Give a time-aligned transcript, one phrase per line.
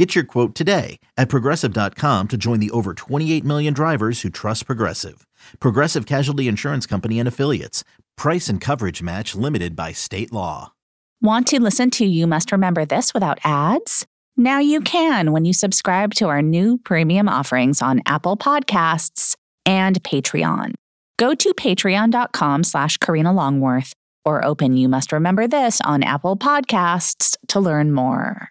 [0.00, 4.64] Get your quote today at progressive.com to join the over 28 million drivers who trust
[4.64, 5.26] Progressive.
[5.60, 7.84] Progressive Casualty Insurance Company and Affiliates.
[8.16, 10.72] Price and coverage match limited by state law.
[11.20, 14.06] Want to listen to You Must Remember This without ads?
[14.38, 19.36] Now you can when you subscribe to our new premium offerings on Apple Podcasts
[19.66, 20.72] and Patreon.
[21.18, 23.92] Go to patreon.com slash Karina Longworth
[24.24, 28.48] or open You Must Remember This on Apple Podcasts to learn more.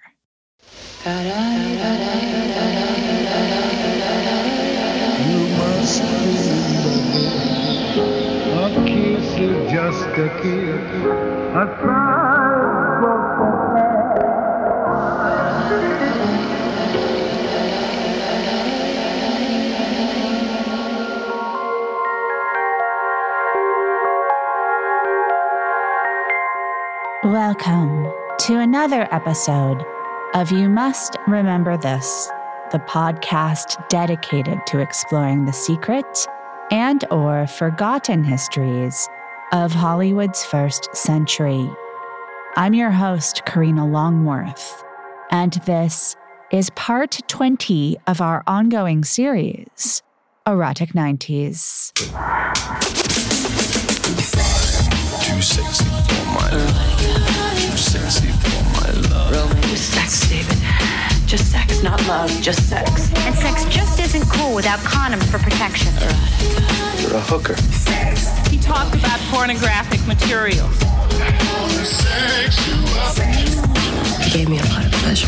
[1.00, 1.12] You
[5.56, 7.00] must remember,
[8.60, 10.84] a kiss is just a kiss,
[11.56, 11.66] a
[27.24, 29.86] Welcome to another episode
[30.36, 32.30] of You Must Remember This,
[32.72, 36.06] the podcast dedicated to exploring the secret
[36.70, 39.10] and or forgotten histories
[39.54, 41.68] of Hollywood's first century.
[42.56, 44.84] I'm your host, Karina Longworth,
[45.32, 46.16] and this
[46.52, 50.04] is part 20 of our ongoing series,
[50.46, 51.92] Erotic 90s.
[55.24, 57.58] Too sexy for my love.
[57.58, 58.69] Too sexy for my
[59.32, 59.62] love.
[59.62, 60.58] Just sex, David.
[61.26, 63.12] Just sex, not love, just sex.
[63.26, 65.94] And sex just isn't cool without condoms for protection.
[67.02, 67.56] You're a hooker.
[67.58, 68.36] Sex.
[68.48, 70.68] He talked about pornographic material.
[74.24, 75.28] He gave me a lot of pleasure.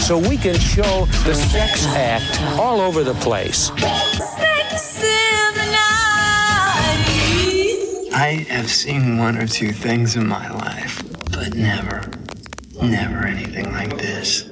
[0.00, 3.70] so we can show the sex act all over the place.
[3.78, 4.44] Sex.
[8.16, 12.00] I have seen one or two things in my life, but never,
[12.82, 14.48] never anything like this.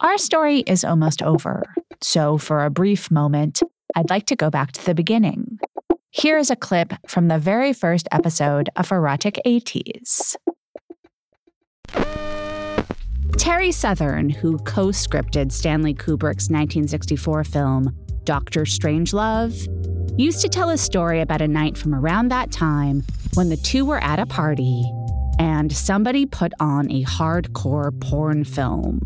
[0.00, 1.62] Our story is almost over,
[2.00, 3.62] so for a brief moment,
[3.96, 5.58] I'd like to go back to the beginning.
[6.10, 10.36] Here is a clip from the very first episode of Erotic 80s.
[13.36, 19.68] Terry Southern, who co scripted Stanley Kubrick's 1964 film Doctor Strangelove,
[20.18, 23.02] used to tell a story about a night from around that time
[23.34, 24.84] when the two were at a party
[25.38, 29.00] and somebody put on a hardcore porn film.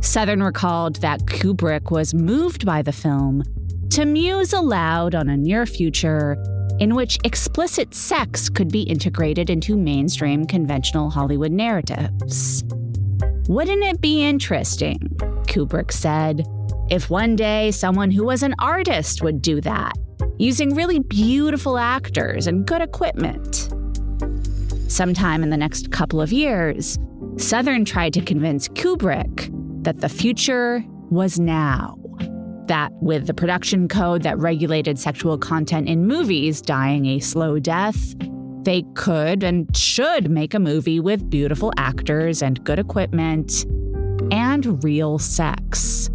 [0.00, 3.42] Southern recalled that Kubrick was moved by the film
[3.90, 6.36] to muse aloud on a near future
[6.78, 12.64] in which explicit sex could be integrated into mainstream conventional Hollywood narratives.
[13.48, 14.98] Wouldn't it be interesting,
[15.46, 16.46] Kubrick said,
[16.88, 19.92] if one day someone who was an artist would do that,
[20.38, 23.68] using really beautiful actors and good equipment?
[24.88, 26.98] Sometime in the next couple of years,
[27.36, 29.50] Southern tried to convince Kubrick
[29.84, 31.96] that the future was now.
[32.66, 38.14] That with the production code that regulated sexual content in movies dying a slow death,
[38.64, 43.64] they could and should make a movie with beautiful actors and good equipment
[44.30, 46.10] and real sex.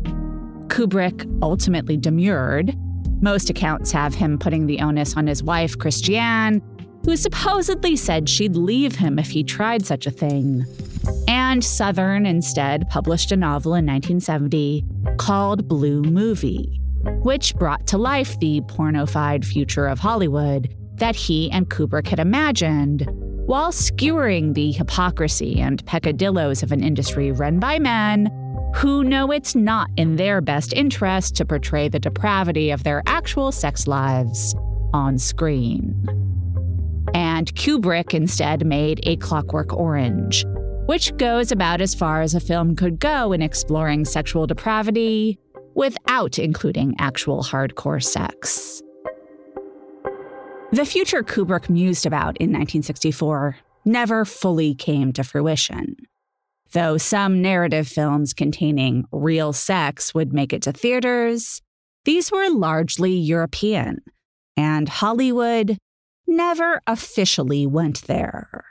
[0.68, 2.76] Kubrick ultimately demurred.
[3.22, 6.62] Most accounts have him putting the onus on his wife, Christiane,
[7.06, 10.66] who supposedly said she'd leave him if he tried such a thing.
[11.28, 14.84] And Southern instead published a novel in 1970
[15.18, 16.82] called Blue Movie,
[17.24, 23.08] which brought to life the pornified future of Hollywood that he and Kubrick had imagined,
[23.46, 28.30] while skewering the hypocrisy and peccadillos of an industry run by men
[28.76, 33.52] who know it's not in their best interest to portray the depravity of their actual
[33.52, 34.54] sex lives
[34.94, 35.96] on screen.
[37.14, 40.46] And Kubrick instead made A Clockwork Orange,
[40.88, 45.40] which goes about as far as a film could go in exploring sexual depravity
[45.74, 48.82] without including actual hardcore sex.
[50.74, 53.56] The future Kubrick mused about in 1964
[53.86, 55.96] never fully came to fruition.
[56.72, 61.62] Though some narrative films containing real sex would make it to theaters,
[62.06, 64.02] these were largely European,
[64.58, 65.78] and Hollywood
[66.28, 68.66] never officially went there.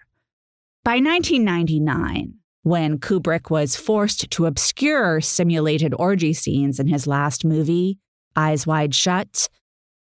[0.85, 7.99] By 1999, when Kubrick was forced to obscure simulated orgy scenes in his last movie,
[8.37, 9.49] Eyes Wide Shut,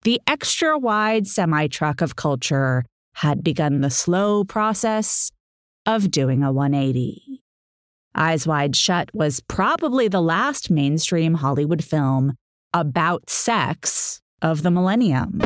[0.02, 5.31] the extra wide semi truck of culture had begun the slow process
[5.87, 7.33] of doing a 180.
[8.14, 12.34] Eyes Wide Shut was probably the last mainstream Hollywood film
[12.72, 15.40] about sex of the millennium.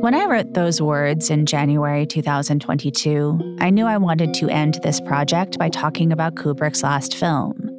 [0.00, 5.00] When I wrote those words in January 2022, I knew I wanted to end this
[5.00, 7.74] project by talking about Kubrick's last film.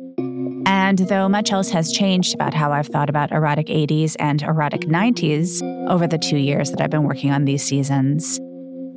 [0.66, 4.82] And though much else has changed about how I've thought about erotic 80s and erotic
[4.82, 8.40] 90s over the two years that I've been working on these seasons,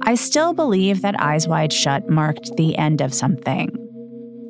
[0.05, 3.71] I still believe that Eyes Wide Shut marked the end of something.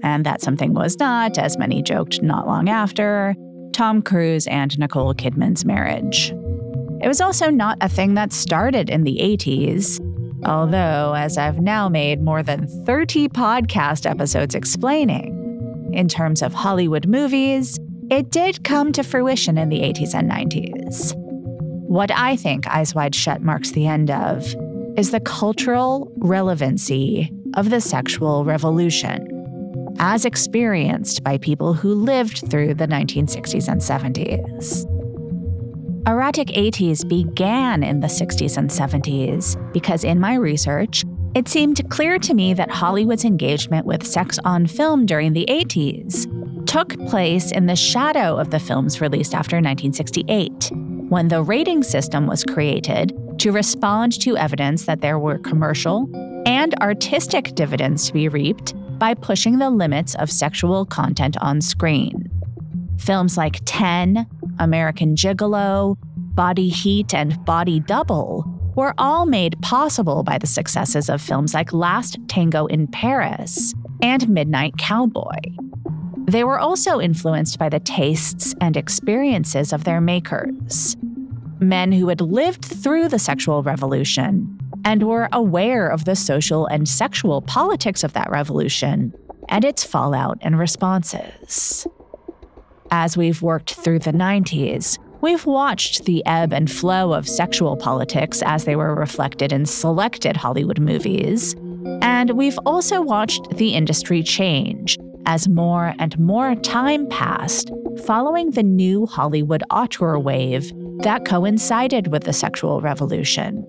[0.03, 3.35] And that something was not, as many joked not long after,
[3.73, 6.31] Tom Cruise and Nicole Kidman's marriage.
[7.03, 10.01] It was also not a thing that started in the 80s,
[10.47, 17.07] although, as I've now made more than 30 podcast episodes explaining, in terms of Hollywood
[17.07, 17.79] movies,
[18.11, 21.15] it did come to fruition in the 80s and 90s.
[21.89, 24.55] What I think Eyes Wide Shut marks the end of
[24.97, 29.27] is the cultural relevancy of the sexual revolution,
[29.99, 34.87] as experienced by people who lived through the 1960s and 70s.
[36.07, 41.05] Erotic 80s began in the 60s and 70s because, in my research,
[41.35, 46.27] it seemed clear to me that Hollywood's engagement with sex on film during the 80s
[46.67, 50.71] took place in the shadow of the films released after 1968,
[51.09, 56.09] when the rating system was created to respond to evidence that there were commercial
[56.47, 62.31] and artistic dividends to be reaped by pushing the limits of sexual content on screen.
[62.99, 64.27] Films like 10,
[64.59, 65.97] American Gigolo,
[66.35, 68.45] Body Heat, and Body Double
[68.75, 74.29] were all made possible by the successes of films like Last Tango in Paris and
[74.29, 75.41] Midnight Cowboy.
[76.27, 80.97] They were also influenced by the tastes and experiences of their makers.
[81.63, 86.89] Men who had lived through the sexual revolution and were aware of the social and
[86.89, 89.15] sexual politics of that revolution
[89.49, 91.87] and its fallout and responses.
[92.91, 98.43] As we've worked through the 90s, we've watched the ebb and flow of sexual politics
[98.45, 101.55] as they were reflected in selected Hollywood movies.
[102.03, 107.71] And we've also watched the industry change as more and more time passed
[108.05, 113.67] following the new Hollywood auteur wave that coincided with the sexual revolution.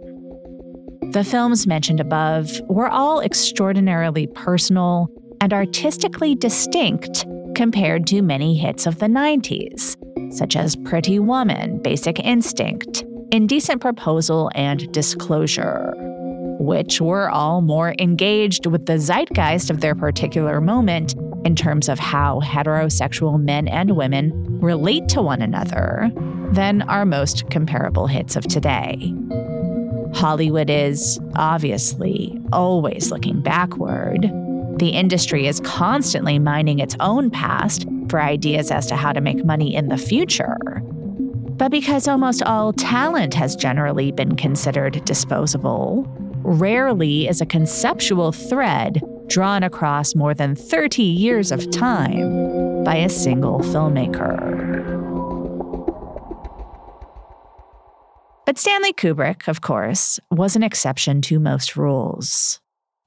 [1.12, 5.10] The films mentioned above were all extraordinarily personal
[5.42, 7.26] and artistically distinct
[7.56, 9.96] compared to many hits of the 90s,
[10.34, 15.94] such as Pretty Woman, Basic Instinct, Indecent Proposal, and Disclosure,
[16.60, 21.14] which were all more engaged with the zeitgeist of their particular moment
[21.46, 24.32] in terms of how heterosexual men and women
[24.62, 26.12] relate to one another
[26.54, 29.14] than our most comparable hits of today.
[30.14, 34.32] Hollywood is, obviously, always looking backward
[34.78, 39.46] the industry is constantly mining its own past for ideas as to how to make
[39.46, 40.58] money in the future.
[41.58, 46.06] But because almost all talent has generally been considered disposable,
[46.44, 53.10] rarely is a conceptual thread drawn across more than 30 years of time by a
[53.10, 54.73] single filmmaker.
[58.46, 62.60] But Stanley Kubrick, of course, was an exception to most rules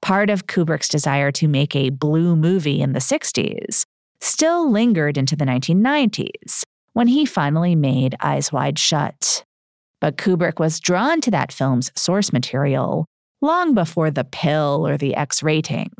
[0.07, 3.85] part of Kubrick's desire to make a blue movie in the 60s,
[4.21, 6.63] still lingered into the 1990s
[6.93, 9.45] when he finally made Eyes Wide Shut.
[10.01, 13.07] But Kubrick was drawn to that film's source material
[13.43, 15.91] long before the pill or the X rating.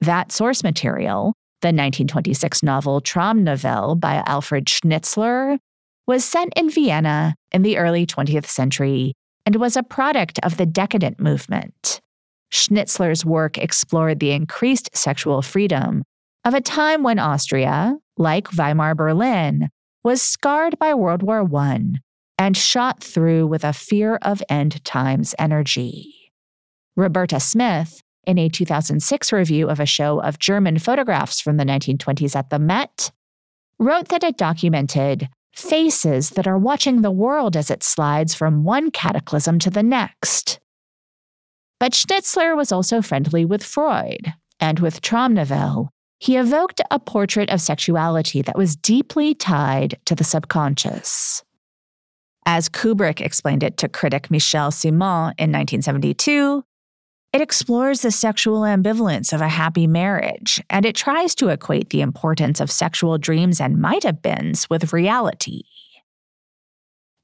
[0.00, 5.58] That source material, the 1926 novel Traumnovelle by Alfred Schnitzler,
[6.06, 10.66] was set in Vienna in the early 20th century and was a product of the
[10.66, 12.00] decadent movement.
[12.52, 16.02] Schnitzler's work explored the increased sexual freedom
[16.44, 19.68] of a time when Austria, like Weimar Berlin,
[20.04, 21.94] was scarred by World War I
[22.38, 26.32] and shot through with a fear of end times energy.
[26.96, 32.36] Roberta Smith, in a 2006 review of a show of German photographs from the 1920s
[32.36, 33.10] at the Met,
[33.78, 38.90] wrote that it documented faces that are watching the world as it slides from one
[38.90, 40.60] cataclysm to the next.
[41.80, 47.60] But Schnitzler was also friendly with Freud, and with Traumnovelle, he evoked a portrait of
[47.60, 51.42] sexuality that was deeply tied to the subconscious.
[52.46, 56.62] As Kubrick explained it to critic Michel Ciment in 1972,
[57.32, 62.00] It explores the sexual ambivalence of a happy marriage, and it tries to equate the
[62.00, 65.62] importance of sexual dreams and might have beens with reality.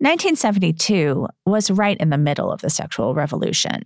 [0.01, 3.83] 1972 was right in the middle of the sexual revolution.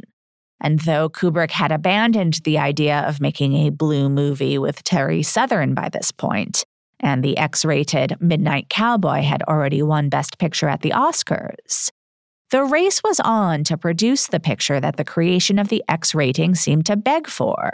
[0.60, 5.74] And though Kubrick had abandoned the idea of making a blue movie with Terry Southern
[5.74, 6.64] by this point,
[7.00, 11.90] and the X rated Midnight Cowboy had already won Best Picture at the Oscars,
[12.50, 16.54] the race was on to produce the picture that the creation of the X rating
[16.54, 17.72] seemed to beg for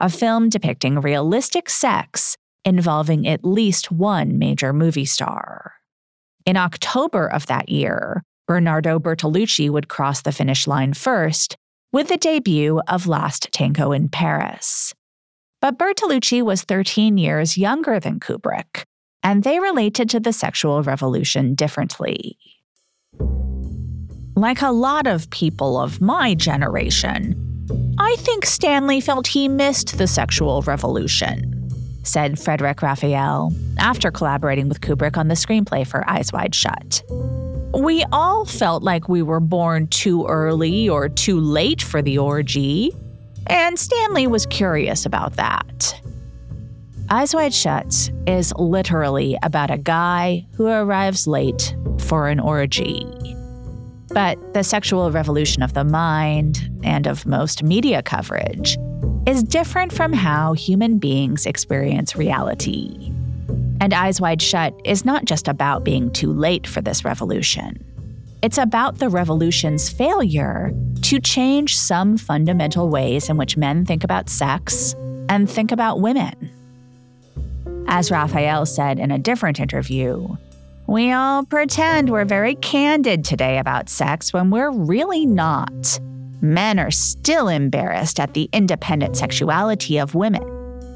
[0.00, 5.74] a film depicting realistic sex involving at least one major movie star.
[6.46, 11.56] In October of that year, Bernardo Bertolucci would cross the finish line first
[11.92, 14.94] with the debut of Last Tango in Paris.
[15.60, 18.84] But Bertolucci was 13 years younger than Kubrick,
[19.22, 22.38] and they related to the sexual revolution differently.
[24.40, 27.36] Like a lot of people of my generation,
[27.98, 31.68] I think Stanley felt he missed the sexual revolution,
[32.04, 37.02] said Frederic Raphael after collaborating with Kubrick on the screenplay for Eyes Wide Shut.
[37.74, 42.94] We all felt like we were born too early or too late for the orgy,
[43.46, 46.00] and Stanley was curious about that.
[47.10, 53.04] Eyes Wide Shut is literally about a guy who arrives late for an orgy.
[54.12, 58.76] But the sexual revolution of the mind and of most media coverage
[59.26, 63.12] is different from how human beings experience reality.
[63.80, 67.84] And Eyes Wide Shut is not just about being too late for this revolution.
[68.42, 74.28] It's about the revolution's failure to change some fundamental ways in which men think about
[74.28, 74.94] sex
[75.28, 76.50] and think about women.
[77.86, 80.36] As Raphael said in a different interview,
[80.90, 86.00] we all pretend we're very candid today about sex when we're really not.
[86.40, 90.42] Men are still embarrassed at the independent sexuality of women.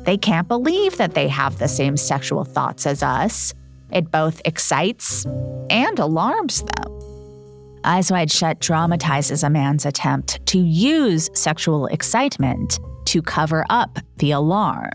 [0.03, 3.55] They can't believe that they have the same sexual thoughts as us.
[3.93, 5.27] It both excites
[5.71, 7.81] and alarms them.
[7.85, 14.33] Eyes Wide Shut dramatizes a man's attempt to use sexual excitement to cover up the
[14.33, 14.91] alarm.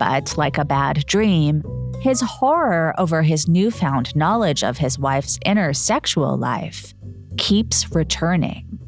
[0.00, 1.62] But like a bad dream,
[2.00, 6.94] his horror over his newfound knowledge of his wife's inner sexual life
[7.36, 8.78] keeps returning.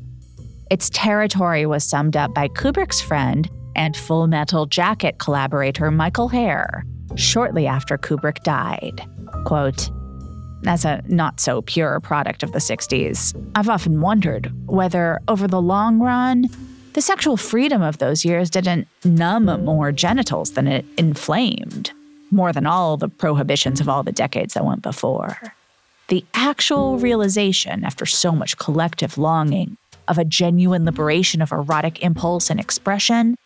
[0.71, 6.85] Its territory was summed up by Kubrick's friend and Full Metal Jacket collaborator Michael Herr
[7.17, 9.07] shortly after Kubrick died.
[9.45, 9.91] Quote,
[10.67, 15.63] as a not so pure product of the 60s, I've often wondered whether, over the
[15.63, 16.47] long run,
[16.95, 21.93] the sexual freedom of those years didn't numb more genitals than it inflamed
[22.31, 25.39] more than all the prohibitions of all the decades that went before.
[26.09, 29.77] The actual realization, after so much collective longing,
[30.09, 33.37] of a genuine liberation of erotic impulse and expression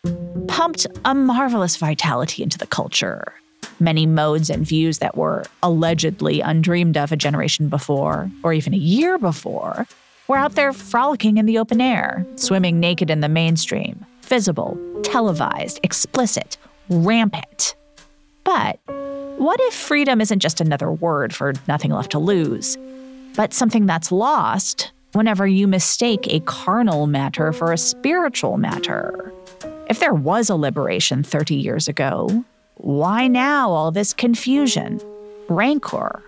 [0.47, 3.33] pumped a marvelous vitality into the culture.
[3.79, 8.77] Many modes and views that were allegedly undreamed of a generation before, or even a
[8.77, 9.85] year before,
[10.27, 15.79] were out there frolicking in the open air, swimming naked in the mainstream, visible, televised,
[15.83, 16.57] explicit,
[16.89, 17.75] rampant.
[18.43, 18.79] But
[19.37, 22.77] what if freedom isn't just another word for nothing left to lose,
[23.35, 29.33] but something that's lost whenever you mistake a carnal matter for a spiritual matter?
[29.89, 32.43] If there was a liberation 30 years ago,
[32.75, 34.99] why now all this confusion,
[35.49, 36.23] rancor,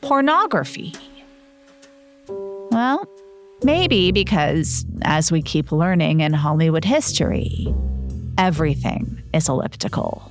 [0.00, 0.94] pornography?
[2.70, 3.06] Well,
[3.64, 7.74] maybe because, as we keep learning in Hollywood history,
[8.38, 10.29] everything is elliptical.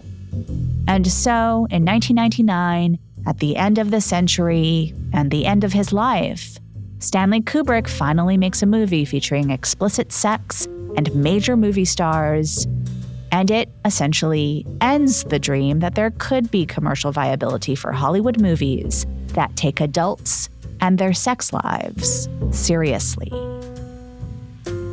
[0.88, 5.94] And so, in 1999, at the end of the century and the end of his
[5.94, 6.58] life,
[7.00, 10.66] Stanley Kubrick finally makes a movie featuring explicit sex
[10.98, 12.68] and major movie stars.
[13.32, 19.06] And it essentially ends the dream that there could be commercial viability for Hollywood movies
[19.34, 20.50] that take adults
[20.82, 23.32] and their sex lives seriously.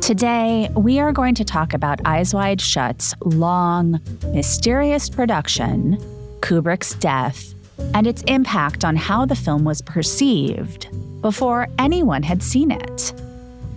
[0.07, 3.99] Today, we are going to talk about Eyes Wide Shut's long,
[4.33, 5.97] mysterious production,
[6.39, 7.53] Kubrick's death,
[7.93, 10.87] and its impact on how the film was perceived
[11.21, 13.13] before anyone had seen it.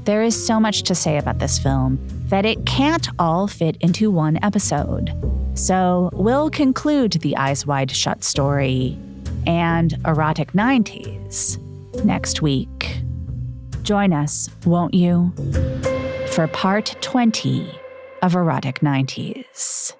[0.04, 4.08] There is so much to say about this film that it can't all fit into
[4.08, 5.12] one episode.
[5.54, 8.96] So we'll conclude the Eyes Wide Shut story
[9.48, 11.58] and Erotic 90s
[12.04, 13.00] next week.
[13.82, 15.32] Join us, won't you?
[16.30, 17.80] For part 20
[18.22, 19.99] of Erotic 90s.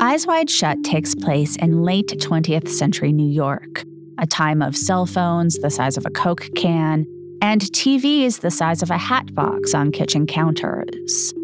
[0.00, 3.82] Eyes Wide Shut takes place in late 20th century New York,
[4.18, 7.04] a time of cell phones the size of a Coke can
[7.42, 11.34] and TVs the size of a hat box on kitchen counters.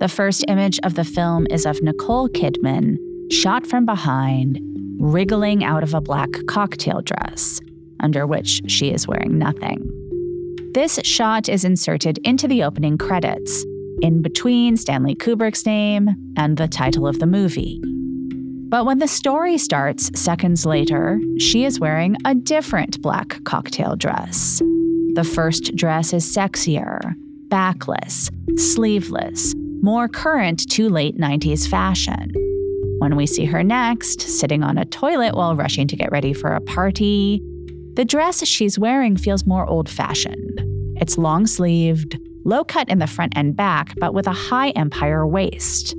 [0.00, 2.96] The first image of the film is of Nicole Kidman,
[3.30, 4.58] shot from behind,
[4.98, 7.60] wriggling out of a black cocktail dress,
[8.00, 9.86] under which she is wearing nothing.
[10.72, 13.66] This shot is inserted into the opening credits,
[14.00, 17.82] in between Stanley Kubrick's name and the title of the movie.
[18.70, 24.58] But when the story starts seconds later, she is wearing a different black cocktail dress.
[25.14, 27.14] The first dress is sexier,
[27.48, 32.30] backless, sleeveless, more current to late 90s fashion.
[32.98, 36.52] When we see her next, sitting on a toilet while rushing to get ready for
[36.52, 37.40] a party,
[37.94, 40.60] the dress she's wearing feels more old fashioned.
[41.00, 45.26] It's long sleeved, low cut in the front and back, but with a high empire
[45.26, 45.96] waist.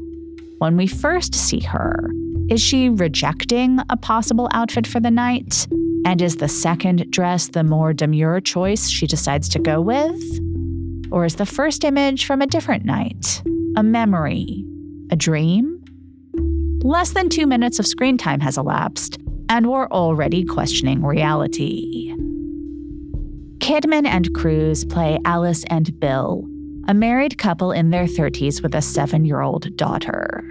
[0.60, 2.12] When we first see her,
[2.50, 5.68] is she rejecting a possible outfit for the night?
[6.06, 10.20] And is the second dress the more demure choice she decides to go with?
[11.12, 13.44] Or is the first image from a different night?
[13.75, 14.65] A memory?
[15.12, 15.84] A dream?
[16.82, 22.15] Less than two minutes of screen time has elapsed, and we're already questioning reality.
[23.60, 26.46] Kidman and Cruise play Alice and Bill,
[26.88, 30.44] a married couple in their 30s with a seven year old daughter.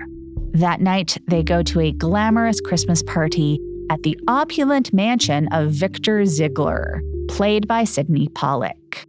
[0.58, 3.60] That night, they go to a glamorous Christmas party
[3.90, 9.06] at the opulent mansion of Victor Ziegler, played by Sydney Pollack.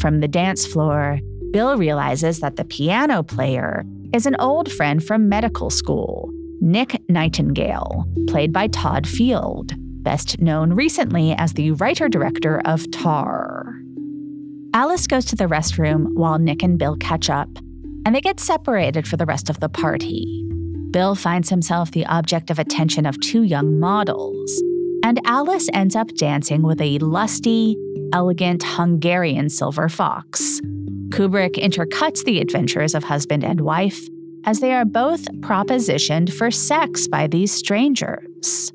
[0.00, 3.84] From the dance floor, Bill realizes that the piano player
[4.14, 6.30] is an old friend from medical school,
[6.62, 13.74] Nick Nightingale, played by Todd Field, best known recently as the writer director of Tar.
[14.72, 17.50] Alice goes to the restroom while Nick and Bill catch up,
[18.06, 20.45] and they get separated for the rest of the party.
[20.96, 24.62] Bill finds himself the object of attention of two young models,
[25.04, 27.76] and Alice ends up dancing with a lusty,
[28.14, 30.58] elegant Hungarian silver fox.
[31.10, 34.08] Kubrick intercuts the adventures of husband and wife
[34.44, 38.72] as they are both propositioned for sex by these strangers.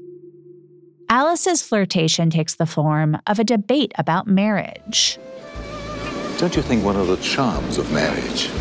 [1.09, 5.17] Alice's flirtation takes the form of a debate about marriage.
[6.37, 8.51] Don't you think one of the charms of marriage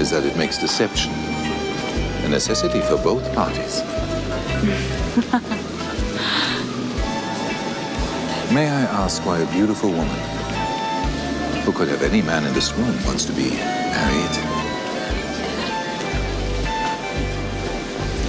[0.00, 1.12] is that it makes deception
[2.26, 3.82] a necessity for both parties.
[8.52, 10.18] May I ask why a beautiful woman,
[11.62, 14.36] who could have any man in this room, wants to be married?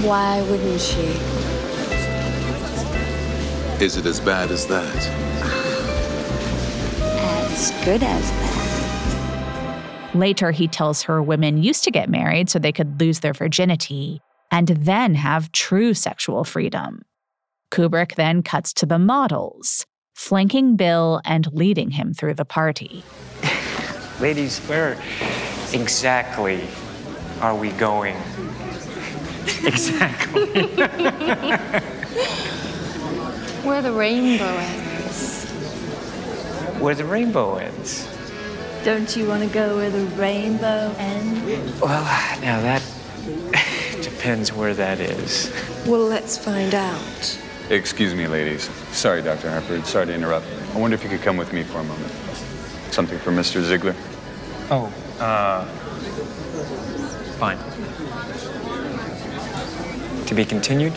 [0.05, 1.07] Why wouldn't she?
[3.83, 4.95] Is it as bad as that?
[7.57, 8.56] As good as that.
[10.17, 14.19] Later, he tells her women used to get married so they could lose their virginity
[14.49, 17.03] and then have true sexual freedom.
[17.71, 23.03] Kubrick then cuts to the models, flanking Bill and leading him through the party.
[24.19, 24.97] Ladies, where
[25.71, 26.67] exactly
[27.39, 28.15] are we going?
[29.63, 30.45] exactly.
[33.63, 35.45] Where the rainbow ends.
[36.79, 38.07] Where the rainbow ends.
[38.87, 41.81] Don't you want to go where the rainbow ends?
[41.81, 42.05] Well,
[42.39, 42.81] now that
[44.01, 45.51] depends where that is.
[45.85, 47.37] Well, let's find out.
[47.69, 48.69] Excuse me, ladies.
[48.95, 49.49] Sorry, Dr.
[49.49, 49.81] Harper.
[49.81, 50.45] Sorry to interrupt.
[50.73, 52.09] I wonder if you could come with me for a moment.
[52.91, 53.61] Something for Mr.
[53.61, 53.93] Ziegler?
[54.71, 54.85] Oh,
[55.19, 55.65] uh.
[57.39, 57.57] Fine.
[60.27, 60.93] To be continued?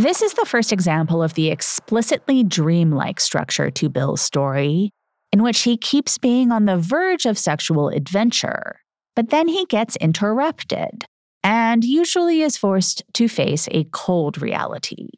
[0.00, 4.94] This is the first example of the explicitly dreamlike structure to Bill's story,
[5.30, 8.80] in which he keeps being on the verge of sexual adventure,
[9.14, 11.04] but then he gets interrupted
[11.44, 15.10] and usually is forced to face a cold reality.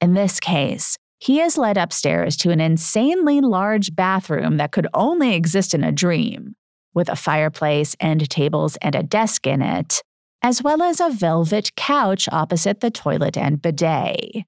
[0.00, 5.34] In this case, he is led upstairs to an insanely large bathroom that could only
[5.34, 6.54] exist in a dream,
[6.94, 10.02] with a fireplace, and tables, and a desk in it,
[10.42, 14.44] as well as a velvet couch opposite the toilet and bidet.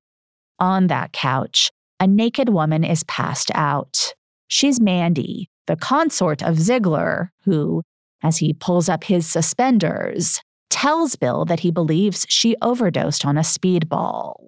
[0.59, 4.15] On that couch, a naked woman is passed out.
[4.49, 7.83] She's Mandy, the consort of Ziegler, who,
[8.23, 13.43] as he pulls up his suspenders, tells Bill that he believes she overdosed on a
[13.43, 14.47] speedball.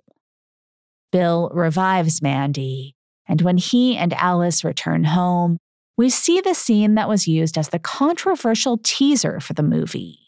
[1.11, 2.95] Bill revives Mandy,
[3.27, 5.59] and when he and Alice return home,
[5.97, 10.22] we see the scene that was used as the controversial teaser for the movie.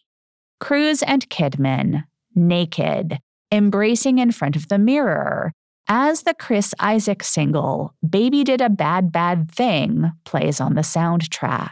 [0.64, 3.18] Cruise and Kidman, naked,
[3.52, 5.52] embracing in front of the mirror,
[5.88, 11.68] as the Chris Isaak single, Baby Did a Bad Bad Thing, plays on the soundtrack.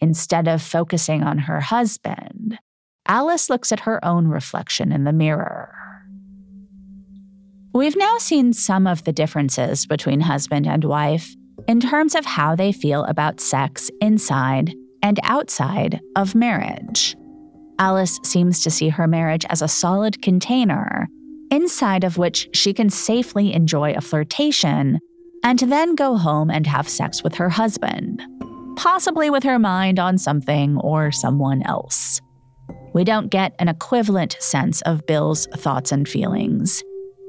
[0.00, 2.58] Instead of focusing on her husband,
[3.06, 5.74] Alice looks at her own reflection in the mirror.
[7.74, 11.34] We've now seen some of the differences between husband and wife
[11.68, 17.16] in terms of how they feel about sex inside and outside of marriage.
[17.78, 21.08] Alice seems to see her marriage as a solid container
[21.50, 24.98] inside of which she can safely enjoy a flirtation
[25.44, 28.22] and then go home and have sex with her husband,
[28.76, 32.20] possibly with her mind on something or someone else.
[32.94, 36.82] We don't get an equivalent sense of Bill's thoughts and feelings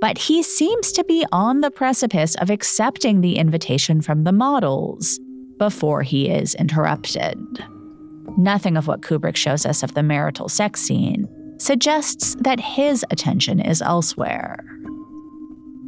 [0.04, 5.18] but he seems to be on the precipice of accepting the invitation from the models
[5.58, 7.38] before he is interrupted.
[8.38, 13.60] Nothing of what Kubrick shows us of the marital sex scene suggests that his attention
[13.60, 14.58] is elsewhere.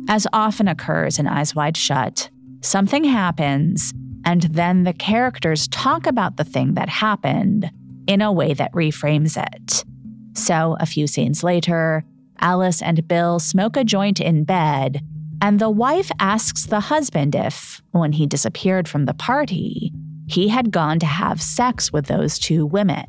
[0.07, 2.29] As often occurs in Eyes Wide Shut,
[2.61, 3.93] something happens,
[4.23, 7.71] and then the characters talk about the thing that happened
[8.07, 9.83] in a way that reframes it.
[10.33, 12.03] So, a few scenes later,
[12.39, 15.01] Alice and Bill smoke a joint in bed,
[15.41, 19.93] and the wife asks the husband if, when he disappeared from the party,
[20.27, 23.05] he had gone to have sex with those two women.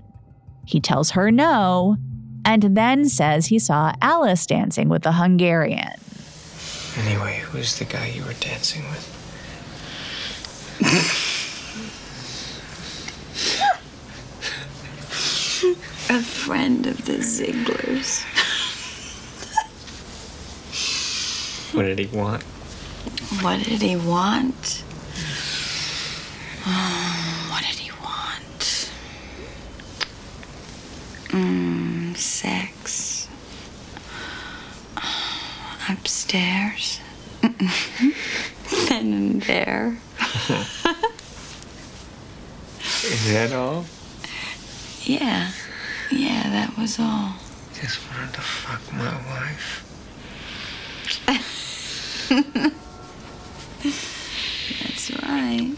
[0.65, 1.97] He tells her no,
[2.45, 5.93] and then says he saw Alice dancing with the Hungarian.
[6.99, 9.13] Anyway, who's the guy you were dancing with?
[16.09, 18.25] A friend of the Zieglers.
[21.75, 22.43] What did he want?
[23.43, 24.85] What did he want?
[26.67, 26.73] Um,
[27.51, 28.91] what did he want?
[31.29, 33.29] Mm, sex.
[35.89, 37.01] Upstairs.
[38.89, 39.99] then and there.
[43.05, 43.85] Is that all?
[45.03, 45.53] Yeah.
[46.11, 47.37] Yeah, that was all.
[47.81, 49.85] Just wanted to fuck my wife.
[54.83, 55.77] That's right.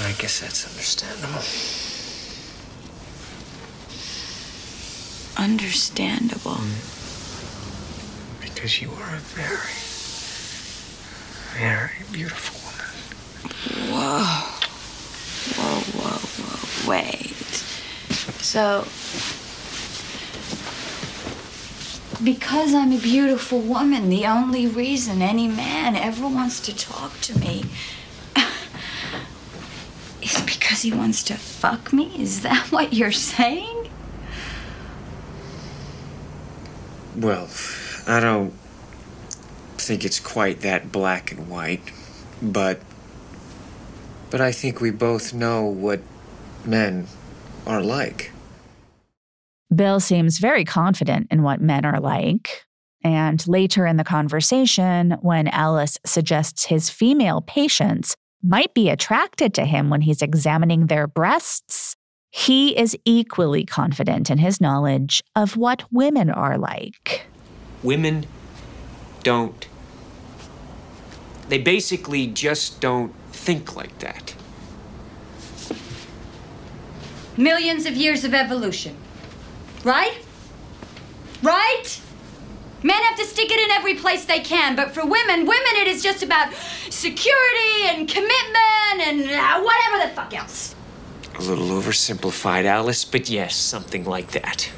[0.00, 1.44] I guess that's understandable.
[5.36, 6.56] Understandable.
[6.56, 8.40] Mm.
[8.40, 9.70] Because you are a very,
[11.58, 12.90] very beautiful woman.
[13.92, 14.24] Whoa.
[15.54, 16.90] Whoa, whoa, whoa.
[16.90, 17.62] Wait.
[18.42, 18.86] So.
[22.24, 27.38] Because I'm a beautiful woman, the only reason any man ever wants to talk to
[27.38, 27.64] me
[30.24, 32.14] is because he wants to fuck me?
[32.20, 33.90] Is that what you're saying?
[37.16, 37.48] Well,
[38.06, 38.52] I don't
[39.78, 41.92] think it's quite that black and white,
[42.42, 42.80] but.
[44.30, 46.00] But I think we both know what
[46.64, 47.06] men
[47.66, 48.32] are like.
[49.72, 52.64] Bill seems very confident in what men are like.
[53.04, 59.64] And later in the conversation, when Alice suggests his female patients might be attracted to
[59.64, 61.96] him when he's examining their breasts,
[62.30, 67.26] he is equally confident in his knowledge of what women are like.
[67.82, 68.26] Women
[69.22, 69.66] don't.
[71.48, 74.34] They basically just don't think like that.
[77.36, 78.96] Millions of years of evolution.
[79.84, 80.18] Right?
[81.42, 82.00] Right?
[82.84, 85.88] Men have to stick it in every place they can, but for women, women, it
[85.88, 86.52] is just about
[86.90, 90.74] security and commitment and uh, whatever the fuck else.
[91.36, 94.70] A little oversimplified, Alice, but yes, something like that.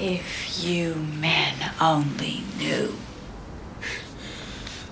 [0.00, 2.92] If you men only knew.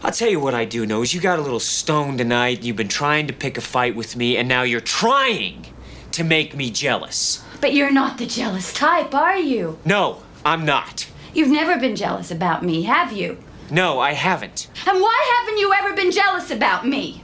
[0.04, 2.76] I'll tell you what I do know is you got a little stoned tonight, you've
[2.76, 5.66] been trying to pick a fight with me, and now you're trying
[6.12, 7.42] to make me jealous.
[7.60, 9.80] But you're not the jealous type, are you?
[9.84, 11.08] No, I'm not.
[11.34, 13.38] You've never been jealous about me, have you?
[13.70, 14.68] No, I haven't.
[14.86, 17.22] And why haven't you ever been jealous about me?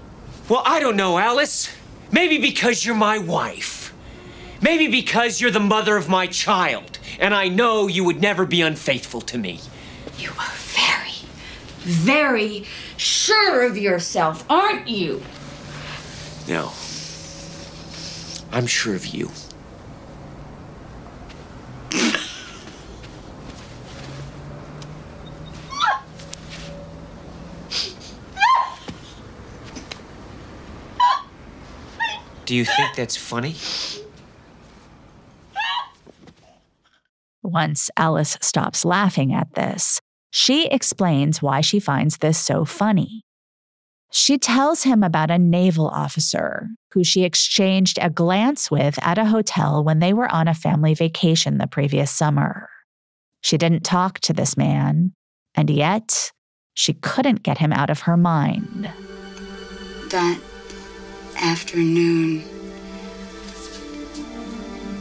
[0.48, 1.74] Well, I don't know, Alice.
[2.12, 3.92] Maybe because you're my wife.
[4.62, 8.62] Maybe because you're the mother of my child, and I know you would never be
[8.62, 9.60] unfaithful to me.
[10.18, 11.12] You are very,
[11.82, 12.64] very
[12.96, 15.22] sure of yourself, aren't you?
[16.48, 16.72] No.
[18.52, 19.30] I'm sure of you.
[32.46, 33.56] Do you think that's funny?
[37.42, 43.22] Once Alice stops laughing at this, she explains why she finds this so funny.
[44.12, 49.24] She tells him about a naval officer who she exchanged a glance with at a
[49.24, 52.68] hotel when they were on a family vacation the previous summer.
[53.42, 55.12] She didn't talk to this man,
[55.56, 56.30] and yet
[56.74, 58.88] she couldn't get him out of her mind.
[60.11, 60.38] That
[61.40, 62.42] afternoon,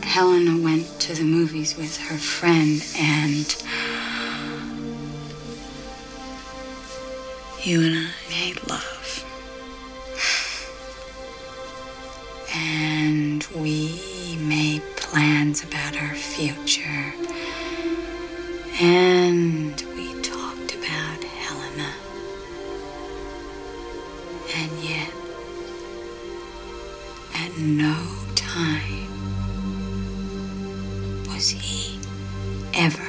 [0.04, 3.56] Helena went to the movies with her friend, and
[7.64, 9.26] you and I made love.
[12.54, 17.14] And we made plans about our future.
[18.80, 21.94] And we talked about Helena.
[24.56, 25.15] And yet,
[27.58, 27.96] no
[28.36, 29.08] time
[31.28, 31.98] was he
[32.74, 33.08] ever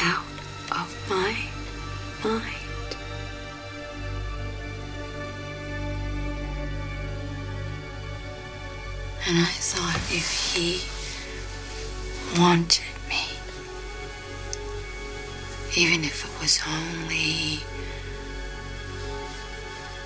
[0.00, 0.24] out
[0.72, 1.36] of my
[2.24, 2.46] mind.
[9.28, 10.82] And I thought if he
[12.40, 13.22] wanted me,
[15.76, 17.60] even if it was only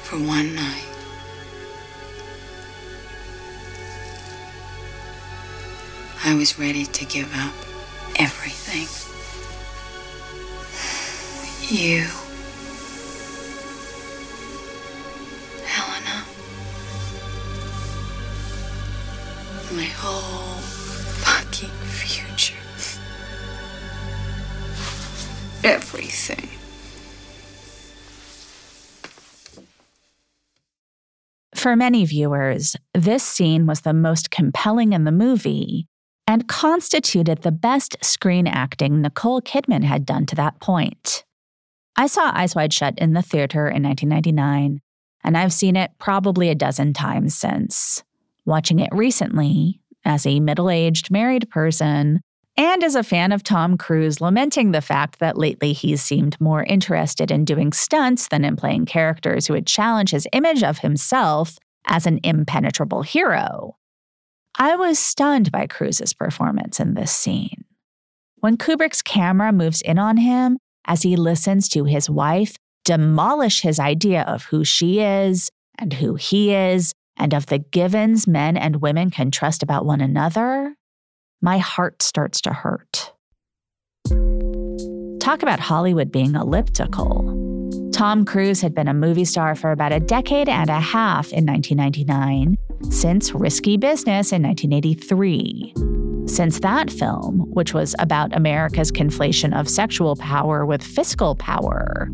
[0.03, 0.96] for one night,
[6.27, 7.55] I was ready to give up
[8.17, 8.89] everything.
[11.71, 12.03] You,
[15.65, 16.25] Helena,
[19.73, 20.61] my whole
[21.23, 22.57] fucking future.
[25.62, 26.49] Everything.
[31.55, 35.87] For many viewers, this scene was the most compelling in the movie
[36.27, 41.25] and constituted the best screen acting Nicole Kidman had done to that point.
[41.97, 44.81] I saw Eyes Wide Shut in the theater in 1999,
[45.25, 48.03] and I've seen it probably a dozen times since.
[48.45, 52.21] Watching it recently, as a middle aged married person,
[52.59, 56.65] and as a fan of Tom Cruise, lamenting the fact that lately he's seemed more
[56.65, 61.59] interested in doing stunts than in playing characters who would challenge his image of himself
[61.87, 63.77] as an impenetrable hero.
[64.59, 67.64] I was stunned by Cruise's performance in this scene.
[68.37, 73.79] When Kubrick's camera moves in on him as he listens to his wife demolish his
[73.79, 78.81] idea of who she is and who he is, and of the givens men and
[78.81, 80.75] women can trust about one another,
[81.42, 83.12] my heart starts to hurt.
[85.21, 87.46] Talk about Hollywood being elliptical.
[87.97, 91.47] Tom Cruise had been a movie star for about a decade and a half in
[91.47, 92.59] 1999,
[92.93, 95.73] since Risky Business in 1983.
[96.27, 102.11] Since that film, which was about America's conflation of sexual power with fiscal power,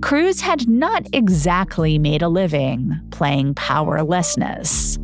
[0.00, 4.96] Cruise had not exactly made a living playing powerlessness.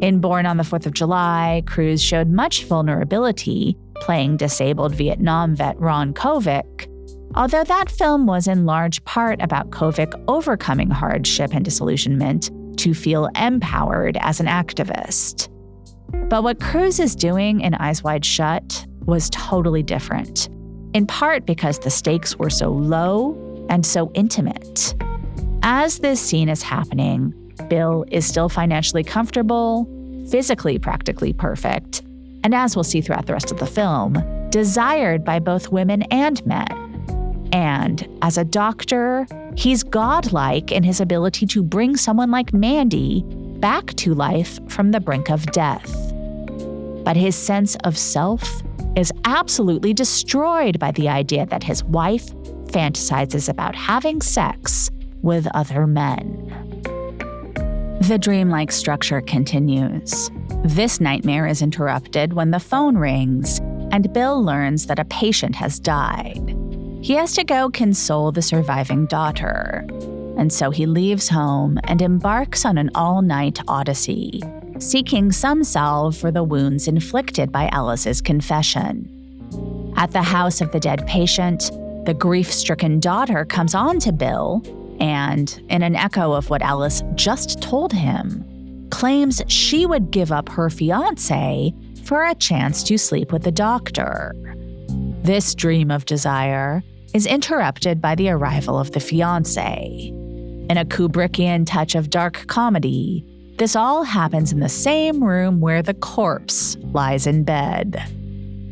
[0.00, 5.78] In Born on the Fourth of July, Cruise showed much vulnerability playing disabled Vietnam vet
[5.78, 6.88] Ron Kovic,
[7.34, 13.28] although that film was in large part about Kovic overcoming hardship and disillusionment to feel
[13.36, 15.48] empowered as an activist.
[16.28, 20.48] But what Cruise is doing in Eyes Wide Shut was totally different,
[20.94, 24.94] in part because the stakes were so low and so intimate.
[25.62, 27.32] As this scene is happening,
[27.68, 29.88] Bill is still financially comfortable,
[30.28, 32.02] physically practically perfect,
[32.44, 36.44] and as we'll see throughout the rest of the film, desired by both women and
[36.44, 36.81] men.
[37.52, 43.22] And as a doctor, he's godlike in his ability to bring someone like Mandy
[43.60, 45.92] back to life from the brink of death.
[47.04, 48.62] But his sense of self
[48.96, 52.26] is absolutely destroyed by the idea that his wife
[52.66, 54.90] fantasizes about having sex
[55.22, 56.48] with other men.
[58.02, 60.30] The dreamlike structure continues.
[60.64, 63.60] This nightmare is interrupted when the phone rings
[63.92, 66.61] and Bill learns that a patient has died.
[67.02, 69.84] He has to go console the surviving daughter,
[70.38, 74.40] and so he leaves home and embarks on an all night odyssey,
[74.78, 79.08] seeking some salve for the wounds inflicted by Alice's confession.
[79.96, 81.72] At the house of the dead patient,
[82.04, 84.62] The grief stricken daughter comes on to Bill
[84.98, 90.48] and, in an echo of what Alice just told him, claims she would give up
[90.48, 91.72] her fiance
[92.04, 94.34] for a chance to sleep with the doctor.
[95.22, 96.82] This dream of desire
[97.14, 100.08] is interrupted by the arrival of the fiance.
[100.70, 103.24] In a Kubrickian touch of dark comedy,
[103.58, 108.02] this all happens in the same room where the corpse lies in bed.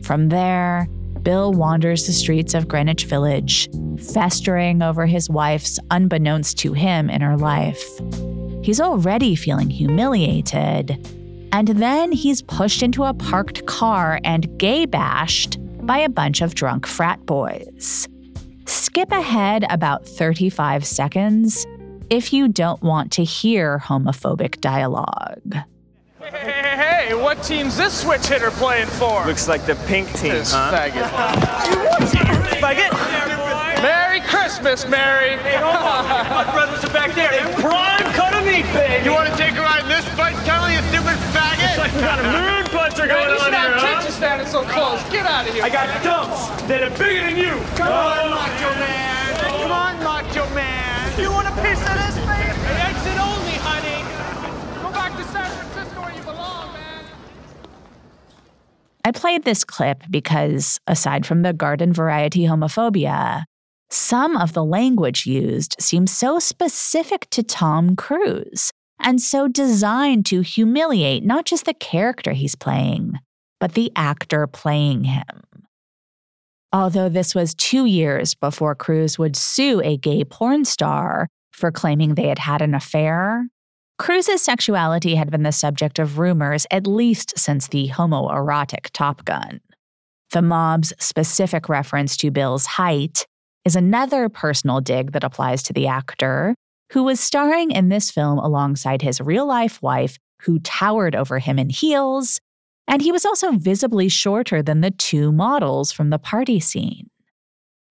[0.02, 0.88] From there,
[1.22, 3.68] Bill wanders the streets of Greenwich Village,
[4.12, 7.84] festering over his wife's unbeknownst to him inner life.
[8.62, 10.92] He's already feeling humiliated,
[11.52, 16.54] and then he's pushed into a parked car and gay bashed by a bunch of
[16.54, 18.08] drunk frat boys.
[18.70, 21.66] Skip ahead about 35 seconds
[22.08, 25.56] if you don't want to hear homophobic dialogue.
[26.20, 29.26] Hey, hey, hey, hey, what team's this switch hitter playing for?
[29.26, 30.70] Looks like the pink team, This huh?
[30.72, 31.02] faggot.
[32.60, 33.39] Faggot?
[33.82, 35.36] Merry Christmas, Mary.
[35.40, 36.04] Hey, hold on.
[36.28, 37.32] My brothers are back there.
[37.32, 39.04] In prime cut of meat, baby.
[39.04, 41.64] You want to take a ride in this fight, Kelly, you stupid faggot?
[41.64, 44.06] Looks like we got a moon puncher going Man, you on should here, have huh?
[44.06, 45.00] you standing so close.
[45.08, 45.64] Get out of here.
[45.64, 47.56] I got dumps that are bigger than you.
[47.74, 49.28] Come on, Macho Man.
[49.40, 51.20] Come on, Macho Man.
[51.20, 52.52] You want a piece of this, baby?
[52.84, 54.00] Exit only, honey.
[54.84, 57.04] Go back to San Francisco where you belong, man.
[59.04, 63.44] I played this clip because, aside from the garden variety homophobia,
[63.90, 70.42] some of the language used seems so specific to Tom Cruise and so designed to
[70.42, 73.14] humiliate not just the character he's playing,
[73.58, 75.42] but the actor playing him.
[76.72, 82.14] Although this was two years before Cruise would sue a gay porn star for claiming
[82.14, 83.46] they had had an affair,
[83.98, 89.60] Cruise's sexuality had been the subject of rumors at least since the homoerotic Top Gun.
[90.30, 93.26] The mob's specific reference to Bill's height
[93.64, 96.54] is another personal dig that applies to the actor,
[96.92, 101.58] who was starring in this film alongside his real life wife, who towered over him
[101.58, 102.40] in heels,
[102.88, 107.08] and he was also visibly shorter than the two models from the party scene.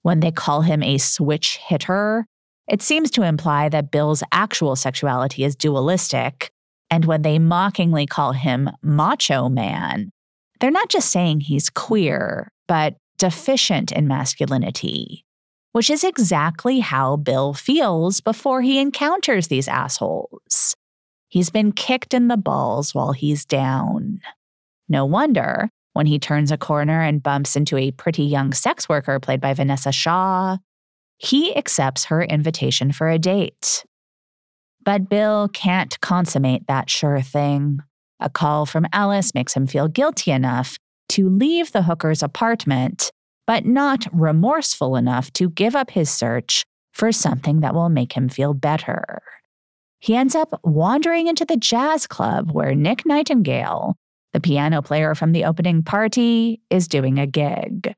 [0.01, 2.25] When they call him a switch hitter,
[2.67, 6.51] it seems to imply that Bill's actual sexuality is dualistic,
[6.89, 10.10] and when they mockingly call him macho man,
[10.60, 15.25] they're not just saying he's queer, but deficient in masculinity,
[15.71, 20.75] which is exactly how Bill feels before he encounters these assholes.
[21.27, 24.19] He's been kicked in the balls while he's down.
[24.88, 29.19] No wonder when he turns a corner and bumps into a pretty young sex worker
[29.19, 30.58] played by Vanessa Shaw,
[31.17, 33.86] he accepts her invitation for a date.
[34.84, 37.79] But Bill can't consummate that sure thing.
[38.19, 40.77] A call from Alice makes him feel guilty enough
[41.10, 43.12] to leave the hooker's apartment,
[43.49, 48.29] but not remorseful enough to give up his search for something that will make him
[48.29, 49.23] feel better.
[49.97, 53.95] He ends up wandering into the jazz club where Nick Nightingale,
[54.33, 57.95] the piano player from the opening party, is doing a gig.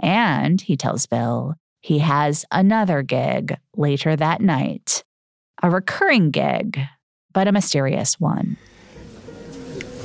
[0.00, 5.04] And, he tells Bill, he has another gig later that night.
[5.62, 6.80] A recurring gig,
[7.34, 8.56] but a mysterious one.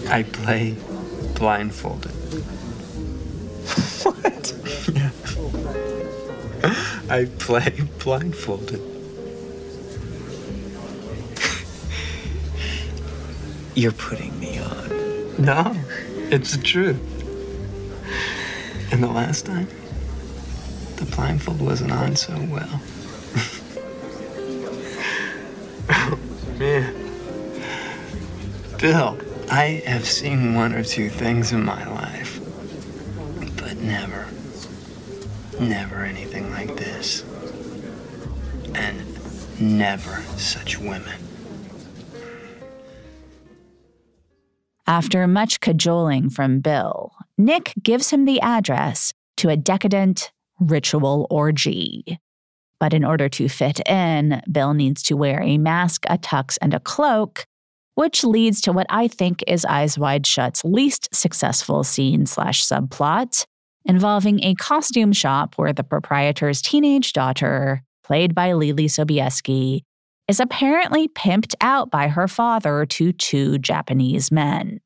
[0.10, 0.76] I play
[1.36, 2.12] blindfolded.
[4.04, 4.62] what?
[7.10, 8.80] I play blindfolded.
[13.76, 15.43] You're putting me on.
[15.43, 15.76] No,
[16.32, 17.02] it's the truth.
[18.93, 19.67] And the last time,
[20.95, 22.82] the blindfold wasn't on so well.
[25.89, 26.17] oh,
[26.60, 26.95] man.
[28.80, 29.17] Bill,
[29.49, 32.39] I have seen one or two things in my life,
[33.58, 34.28] but never,
[35.60, 37.24] never anything like this.
[38.76, 39.06] And
[39.60, 41.20] never such women.
[44.86, 52.20] After much cajoling from Bill, Nick gives him the address to a decadent ritual orgy.
[52.80, 56.74] But in order to fit in, Bill needs to wear a mask, a tux, and
[56.74, 57.46] a cloak,
[57.96, 63.46] which leads to what I think is Eyes Wide Shut's least successful scene slash subplot,
[63.86, 69.82] involving a costume shop where the proprietor's teenage daughter, played by Leelee Sobieski,
[70.28, 74.80] is apparently pimped out by her father to two Japanese men.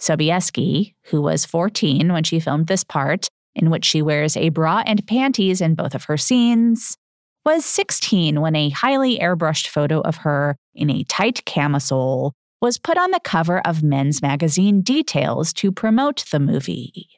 [0.00, 4.82] Sobieski, who was 14 when she filmed this part, in which she wears a bra
[4.84, 6.96] and panties in both of her scenes,
[7.44, 12.98] was 16 when a highly airbrushed photo of her in a tight camisole was put
[12.98, 17.08] on the cover of men's magazine Details to promote the movie.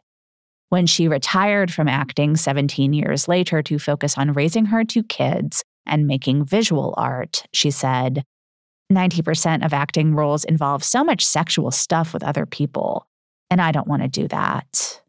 [0.71, 5.65] When she retired from acting 17 years later to focus on raising her two kids
[5.87, 8.23] and making visual art, she said,
[8.93, 13.07] 90% of acting roles involve so much sexual stuff with other people,
[13.51, 15.01] and I don't want to do that.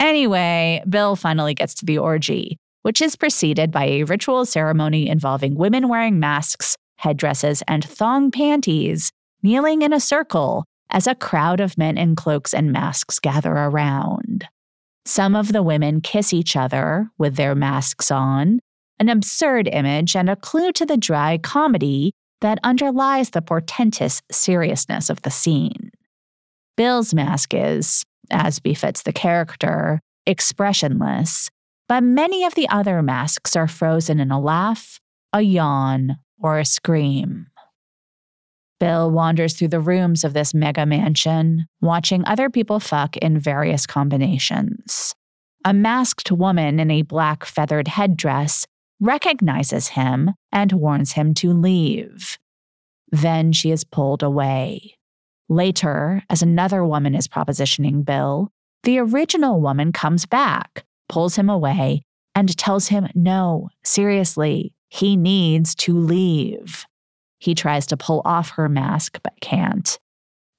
[0.00, 5.54] Anyway, Bill finally gets to the orgy, which is preceded by a ritual ceremony involving
[5.54, 9.10] women wearing masks, headdresses, and thong panties,
[9.42, 14.46] kneeling in a circle as a crowd of men in cloaks and masks gather around.
[15.06, 18.58] Some of the women kiss each other with their masks on,
[18.98, 25.08] an absurd image and a clue to the dry comedy that underlies the portentous seriousness
[25.08, 25.92] of the scene.
[26.76, 28.02] Bill's mask is,
[28.32, 31.50] as befits the character, expressionless,
[31.88, 34.98] but many of the other masks are frozen in a laugh,
[35.32, 37.46] a yawn, or a scream.
[38.78, 43.86] Bill wanders through the rooms of this mega mansion, watching other people fuck in various
[43.86, 45.14] combinations.
[45.64, 48.66] A masked woman in a black feathered headdress
[49.00, 52.38] recognizes him and warns him to leave.
[53.10, 54.96] Then she is pulled away.
[55.48, 58.50] Later, as another woman is propositioning Bill,
[58.82, 62.02] the original woman comes back, pulls him away,
[62.34, 66.84] and tells him no, seriously, he needs to leave.
[67.46, 70.00] He tries to pull off her mask but can't.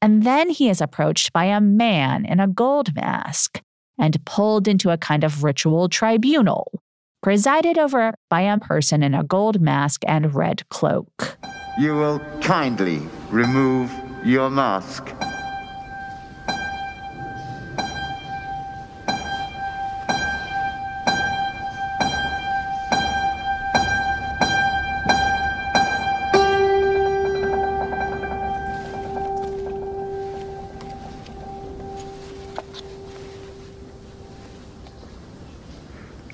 [0.02, 3.62] And then he is approached by a man in a gold mask
[4.00, 6.82] and pulled into a kind of ritual tribunal,
[7.22, 11.38] presided over by a person in a gold mask and red cloak.
[11.78, 13.92] You will kindly remove
[14.24, 15.14] your mask.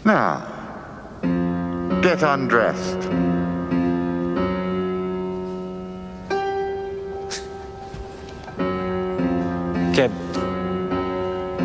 [0.06, 0.42] Now,
[2.02, 3.00] get undressed.
[9.96, 10.12] Get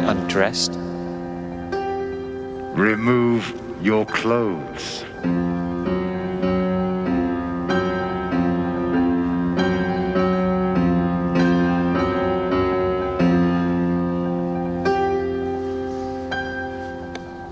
[0.07, 0.76] undressed?
[2.78, 5.05] Remove your clothes.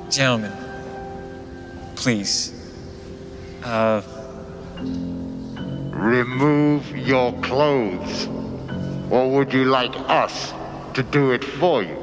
[0.08, 0.55] Gentlemen,
[2.06, 2.52] please.
[3.64, 4.00] Uh,
[5.90, 8.28] Remove your clothes.
[9.10, 10.54] Or would you like us
[10.94, 11.98] to do it for you?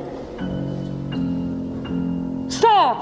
[2.50, 2.98] Stop!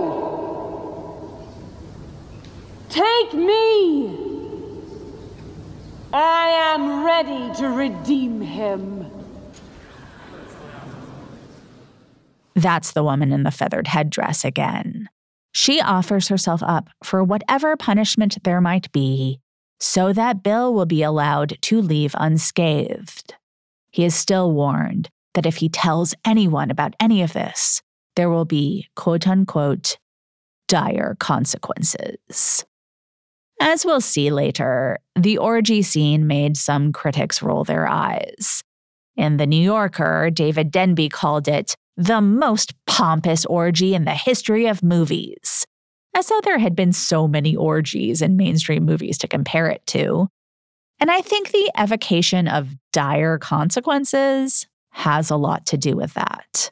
[2.89, 4.22] Take me.
[6.13, 9.11] I am ready to redeem him.
[12.55, 15.09] That's the woman in the feathered headdress again.
[15.55, 19.41] She offers herself up for whatever punishment there might be
[19.81, 23.35] so that Bill will be allowed to leave unscathed.
[23.91, 27.83] He is still warned that if he tells anyone about any of this,
[28.17, 29.99] there will be quote unquote
[30.69, 32.65] dire consequences.
[33.61, 38.63] As we'll see later, the orgy scene made some critics roll their eyes.
[39.17, 44.67] In The New Yorker, David Denby called it the most pompous orgy in the history
[44.67, 45.67] of movies,
[46.17, 50.29] as though there had been so many orgies in mainstream movies to compare it to.
[50.99, 56.71] And I think the evocation of dire consequences has a lot to do with that.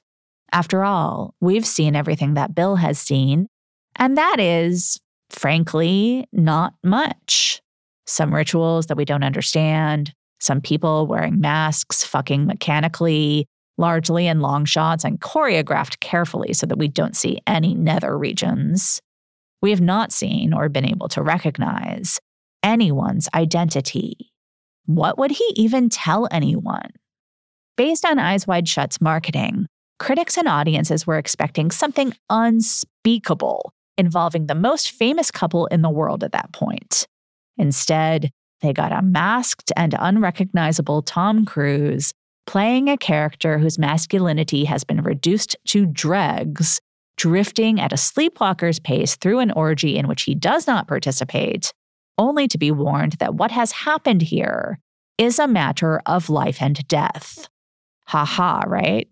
[0.53, 3.49] After all, we've seen everything that Bill has seen,
[3.97, 5.01] and that is,
[5.31, 7.61] frankly, not much.
[8.07, 13.47] Some rituals that we don't understand, some people wearing masks, fucking mechanically,
[13.79, 19.01] largely in long shots and choreographed carefully so that we don't see any nether regions.
[19.63, 22.19] We have not seen or been able to recognize
[22.63, 24.33] anyone's identity.
[24.87, 26.91] What would he even tell anyone?
[27.77, 29.67] Based on Eyes Wide Shut's marketing,
[29.99, 36.25] critics and audiences were expecting something unspeakable involving the most famous couple in the world
[36.25, 37.07] at that point.
[37.57, 38.31] Instead,
[38.63, 42.13] they got a masked and unrecognizable Tom Cruise
[42.47, 46.81] playing a character whose masculinity has been reduced to dregs,
[47.17, 51.73] drifting at a sleepwalker's pace through an orgy in which he does not participate,
[52.19, 54.79] only to be warned that what has happened here
[55.19, 57.47] is a matter of life and death.
[58.07, 59.07] Ha ha, right?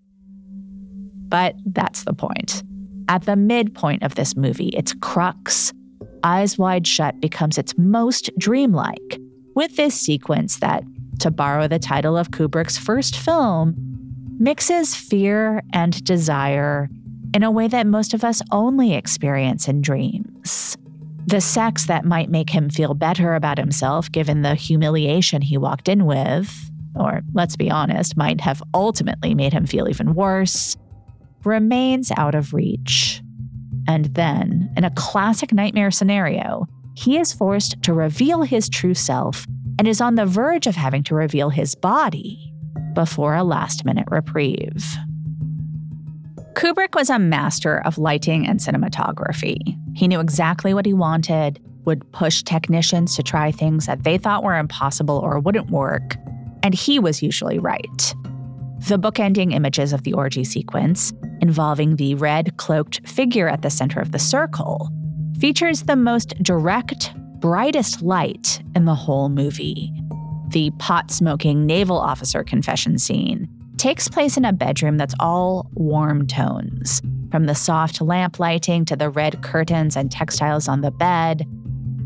[1.29, 2.63] But that's the point.
[3.09, 5.73] At the midpoint of this movie, its crux,
[6.25, 9.19] Eyes Wide Shut becomes its most dreamlike,
[9.55, 10.85] with this sequence that,
[11.21, 13.75] to borrow the title of Kubrick's first film,
[14.39, 16.91] mixes fear and desire
[17.35, 20.77] in a way that most of us only experience in dreams.
[21.27, 25.89] The sex that might make him feel better about himself given the humiliation he walked
[25.89, 30.77] in with, or let's be honest, might have ultimately made him feel even worse,
[31.45, 33.23] remains out of reach.
[33.87, 39.47] And then, in a classic nightmare scenario, he is forced to reveal his true self
[39.79, 42.53] and is on the verge of having to reveal his body
[42.93, 44.85] before a last minute reprieve.
[46.55, 49.79] Kubrick was a master of lighting and cinematography.
[49.95, 54.43] He knew exactly what he wanted, would push technicians to try things that they thought
[54.43, 56.17] were impossible or wouldn't work,
[56.63, 58.15] and he was usually right.
[58.87, 64.01] The bookending images of the orgy sequence, involving the red cloaked figure at the center
[64.01, 64.91] of the circle,
[65.39, 69.93] features the most direct, brightest light in the whole movie.
[70.49, 76.27] The pot smoking naval officer confession scene takes place in a bedroom that's all warm
[76.27, 81.47] tones, from the soft lamp lighting to the red curtains and textiles on the bed,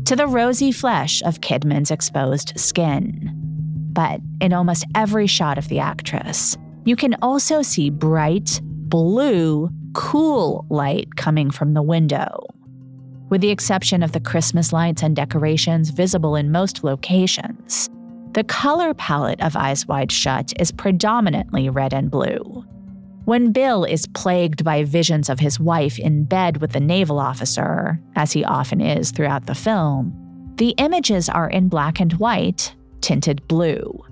[0.05, 3.42] to the rosy flesh of Kidman's exposed skin.
[3.93, 10.65] But in almost every shot of the actress, you can also see bright, blue, cool
[10.69, 12.47] light coming from the window.
[13.29, 17.89] With the exception of the Christmas lights and decorations visible in most locations,
[18.33, 22.65] the color palette of Eyes Wide Shut is predominantly red and blue.
[23.25, 27.99] When Bill is plagued by visions of his wife in bed with the naval officer,
[28.15, 30.13] as he often is throughout the film,
[30.57, 34.03] the images are in black and white, tinted blue.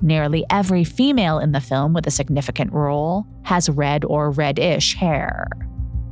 [0.00, 5.48] Nearly every female in the film with a significant role has red or reddish hair.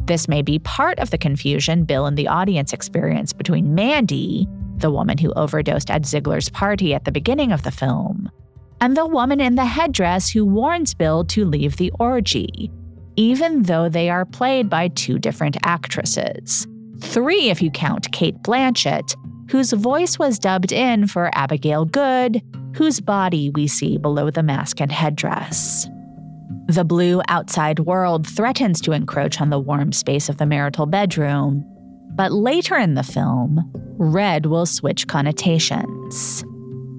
[0.07, 4.91] This may be part of the confusion Bill and the audience experience between Mandy, the
[4.91, 8.31] woman who overdosed at Ziegler's party at the beginning of the film,
[8.81, 12.71] and the woman in the headdress who warns Bill to leave the orgy,
[13.17, 16.67] even though they are played by two different actresses.
[17.01, 19.15] Three, if you count Cate Blanchett,
[19.51, 22.43] whose voice was dubbed in for Abigail Good,
[22.77, 25.89] whose body we see below the mask and headdress.
[26.67, 31.65] The blue outside world threatens to encroach on the warm space of the marital bedroom,
[32.17, 36.45] but later in the film, red will switch connotations.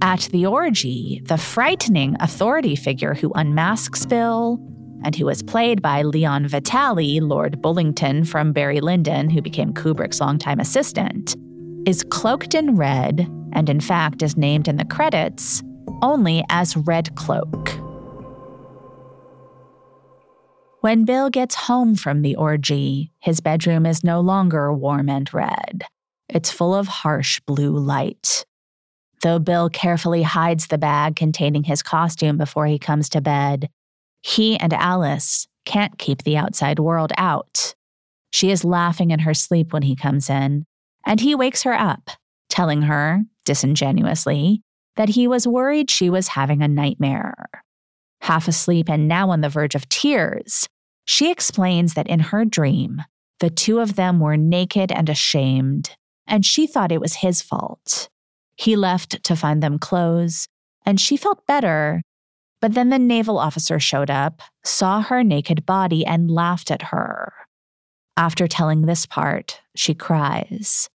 [0.02, 4.60] At the orgy, the frightening authority figure who unmasks Bill,
[5.04, 10.20] and who was played by Leon Vitali, Lord Bullington from Barry Lyndon, who became Kubrick's
[10.20, 11.36] longtime assistant,
[11.86, 15.64] is cloaked in red and, in fact, is named in the credits
[16.02, 17.72] only as Red Cloak.
[20.82, 25.84] When Bill gets home from the orgy, his bedroom is no longer warm and red.
[26.30, 28.46] It's full of harsh blue light.
[29.22, 33.70] Though Bill carefully hides the bag containing his costume before he comes to bed,
[34.22, 37.74] he and Alice can't keep the outside world out.
[38.32, 40.66] She is laughing in her sleep when he comes in,
[41.06, 42.10] and he wakes her up,
[42.50, 44.62] telling her, disingenuously,
[44.96, 47.50] that he was worried she was having a nightmare.
[48.22, 50.68] Half asleep and now on the verge of tears,
[51.06, 53.04] she explains that in her dream,
[53.40, 55.92] the two of them were naked and ashamed,
[56.28, 58.10] and she thought it was his fault.
[58.56, 60.48] He left to find them clothes,
[60.86, 62.02] and she felt better.
[62.62, 67.34] But then the naval officer showed up, saw her naked body, and laughed at her.
[68.18, 70.90] After telling this part, she cries.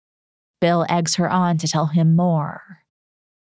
[0.60, 2.82] Bill eggs her on to tell him more.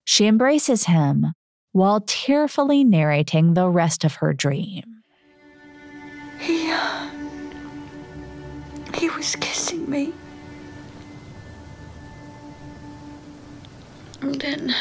[0.04, 1.32] She embraces him
[1.72, 4.84] while tearfully narrating the rest of her dream.
[6.38, 7.10] He, uh,
[8.94, 10.12] he was kissing me.
[14.20, 14.74] And then,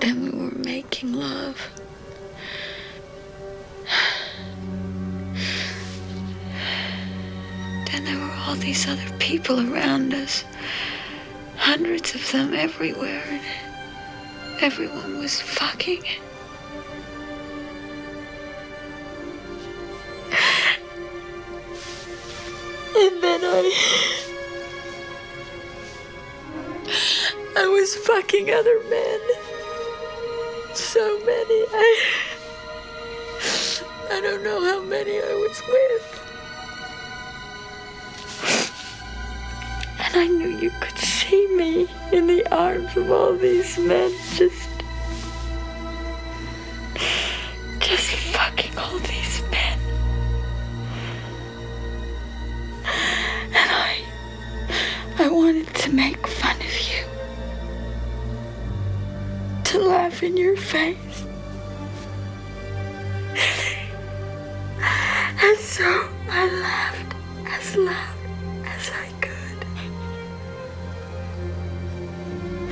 [0.00, 1.70] then we were making love.
[7.92, 10.44] Then there were all these other people around us.
[11.56, 13.22] Hundreds of them everywhere.
[13.28, 13.42] And
[14.62, 16.02] everyone was fucking.
[22.96, 24.22] And then I.
[27.58, 29.20] I was fucking other men.
[30.74, 31.66] So many.
[31.72, 32.00] I.
[34.12, 36.21] I don't know how many I was with.
[40.14, 44.68] And I knew you could see me in the arms of all these men, just.
[47.80, 49.78] just fucking all these men.
[53.54, 55.28] And I.
[55.30, 57.04] wanted to make fun of you,
[59.64, 61.24] to laugh in your face.
[65.44, 65.84] And so
[66.28, 67.14] I laughed
[67.46, 68.16] as loud
[68.66, 69.31] as I could.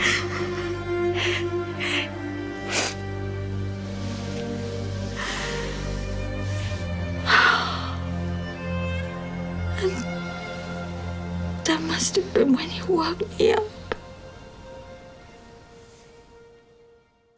[11.64, 13.62] that must have been when you woke me up.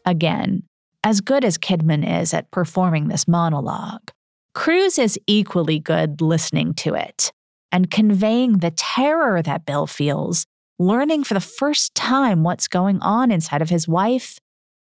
[0.05, 0.65] Again,
[1.05, 4.11] as good as Kidman is at performing this monologue,
[4.55, 7.33] Cruise is equally good listening to it
[7.73, 10.47] and conveying the terror that Bill feels,
[10.83, 14.39] learning for the first time what's going on inside of his wife,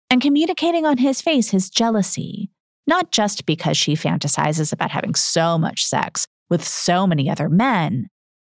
[0.08, 2.50] and communicating on his face his jealousy,
[2.86, 8.08] not just because she fantasizes about having so much sex with so many other men,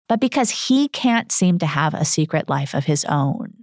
[0.09, 3.53] but because he can't seem to have a secret life of his own.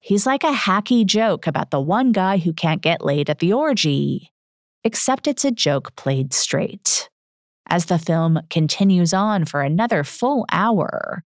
[0.00, 3.52] He's like a hacky joke about the one guy who can't get laid at the
[3.52, 4.32] orgy,
[4.84, 7.10] except it's a joke played straight.
[7.68, 11.24] As the film continues on for another full hour,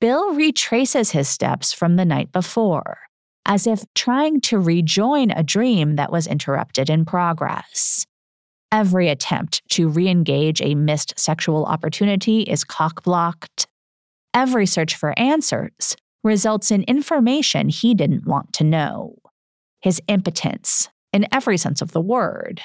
[0.00, 2.98] Bill retraces his steps from the night before,
[3.46, 8.06] as if trying to rejoin a dream that was interrupted in progress.
[8.72, 13.66] Every attempt to re engage a missed sexual opportunity is cockblocked.
[14.34, 19.16] Every search for answers results in information he didn't want to know.
[19.80, 22.60] His impotence, in every sense of the word,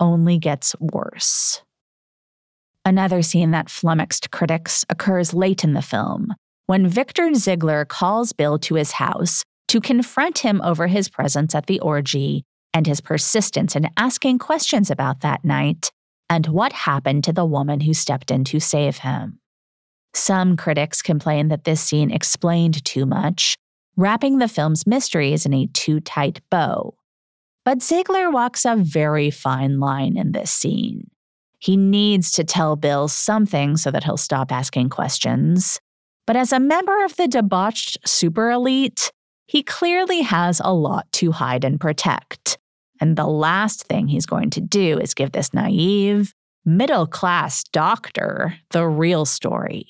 [0.00, 1.62] only gets worse.
[2.84, 6.34] Another scene that flummoxed critics occurs late in the film
[6.66, 11.66] when Victor Ziegler calls Bill to his house to confront him over his presence at
[11.66, 15.90] the orgy and his persistence in asking questions about that night
[16.30, 19.38] and what happened to the woman who stepped in to save him.
[20.14, 23.56] Some critics complain that this scene explained too much,
[23.96, 26.94] wrapping the film's mysteries in a too tight bow.
[27.64, 31.10] But Ziegler walks a very fine line in this scene.
[31.58, 35.80] He needs to tell Bill something so that he'll stop asking questions.
[36.26, 39.12] But as a member of the debauched super elite,
[39.46, 42.58] he clearly has a lot to hide and protect.
[43.00, 46.32] And the last thing he's going to do is give this naive,
[46.64, 49.86] middle class doctor the real story.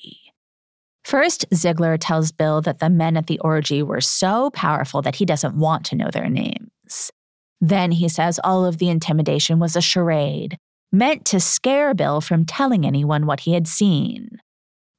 [1.05, 5.25] First, Ziegler tells Bill that the men at the orgy were so powerful that he
[5.25, 7.11] doesn't want to know their names.
[7.61, 10.57] Then he says all of the intimidation was a charade,
[10.91, 14.29] meant to scare Bill from telling anyone what he had seen.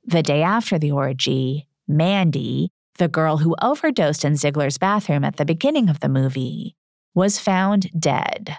[0.07, 5.45] The day after the orgy, Mandy, the girl who overdosed in Ziegler's bathroom at the
[5.45, 6.77] beginning of the movie,
[7.15, 8.57] was found dead.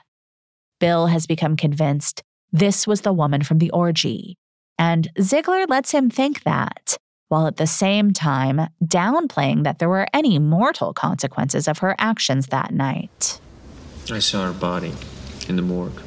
[0.80, 2.22] Bill has become convinced
[2.52, 4.38] this was the woman from the orgy,
[4.78, 6.98] and Ziegler lets him think that,
[7.30, 12.48] while at the same time downplaying that there were any mortal consequences of her actions
[12.48, 13.40] that night.
[14.12, 14.94] I saw her body
[15.48, 16.02] in the morgue.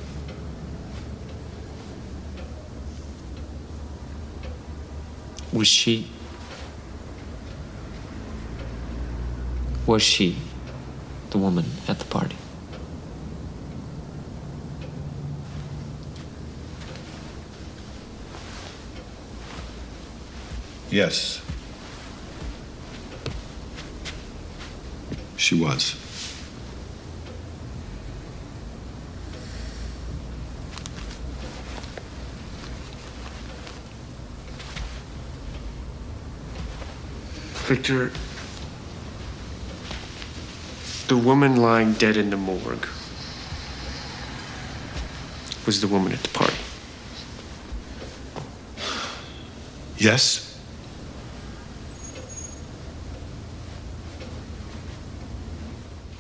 [5.53, 6.11] Was she.
[9.87, 10.37] Was she
[11.31, 12.37] the woman at the party?
[20.91, 21.41] Yes.
[25.37, 26.10] She was.
[37.71, 38.11] Victor,
[41.07, 42.85] the woman lying dead in the morgue
[45.65, 46.57] was the woman at the party.
[49.99, 50.61] Yes.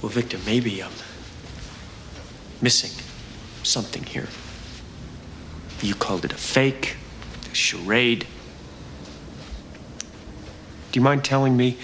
[0.01, 0.93] Well, Victor, maybe I'm
[2.63, 2.93] missing
[3.65, 4.29] something here.
[5.83, 6.97] You called it a fake,
[7.51, 8.25] a charade.
[10.93, 11.79] Do you mind telling me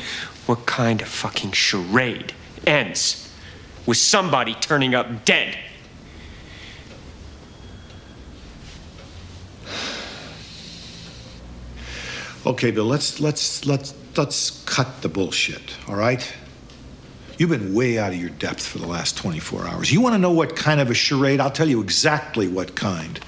[0.46, 2.32] what kind of fucking charade
[2.66, 3.32] ends
[3.86, 5.56] with somebody turning up dead?
[12.44, 16.32] Okay, Bill, let's let's let's let's cut the bullshit, all right?
[17.38, 19.92] You've been way out of your depth for the last 24 hours.
[19.92, 21.38] You want to know what kind of a charade?
[21.38, 23.20] I'll tell you exactly what kind.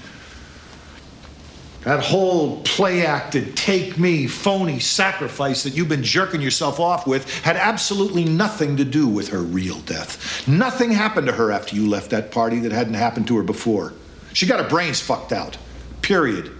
[1.89, 7.27] That whole play acted, take me, phony sacrifice that you've been jerking yourself off with
[7.43, 10.47] had absolutely nothing to do with her real death.
[10.47, 13.95] Nothing happened to her after you left that party that hadn't happened to her before.
[14.33, 15.57] She got her brains fucked out.
[16.03, 16.51] Period.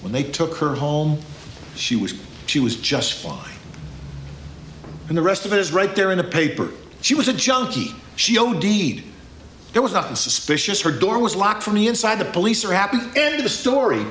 [0.00, 1.20] When they took her home,
[1.74, 2.14] she was
[2.46, 3.58] She was just fine.
[5.10, 6.70] And the rest of it is right there in the paper.
[7.02, 7.94] She was a junkie.
[8.16, 9.02] She OD'd.
[9.72, 10.82] There was nothing suspicious.
[10.82, 12.18] Her door was locked from the inside.
[12.18, 12.98] The police are happy.
[13.18, 14.04] End of the story.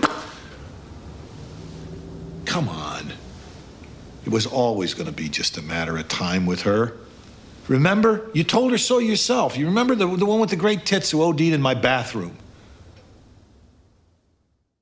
[2.46, 3.14] Come on.
[4.26, 6.98] It was always going to be just a matter of time with her.
[7.68, 8.30] Remember?
[8.34, 9.56] You told her so yourself.
[9.58, 12.36] You remember the, the one with the great tits who OD'd in my bathroom?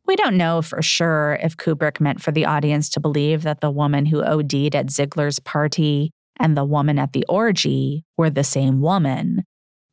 [0.05, 3.69] We don't know for sure if Kubrick meant for the audience to believe that the
[3.69, 8.81] woman who OD'd at Ziegler's party and the woman at the orgy were the same
[8.81, 9.43] woman,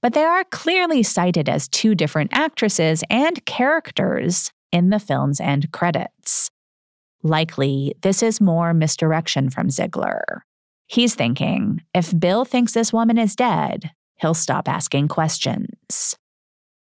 [0.03, 5.73] but they are clearly cited as two different actresses and characters in the film's end
[5.73, 6.51] credits.
[7.23, 10.45] Likely, this is more misdirection from Ziegler.
[10.87, 16.17] He's thinking if Bill thinks this woman is dead, he'll stop asking questions.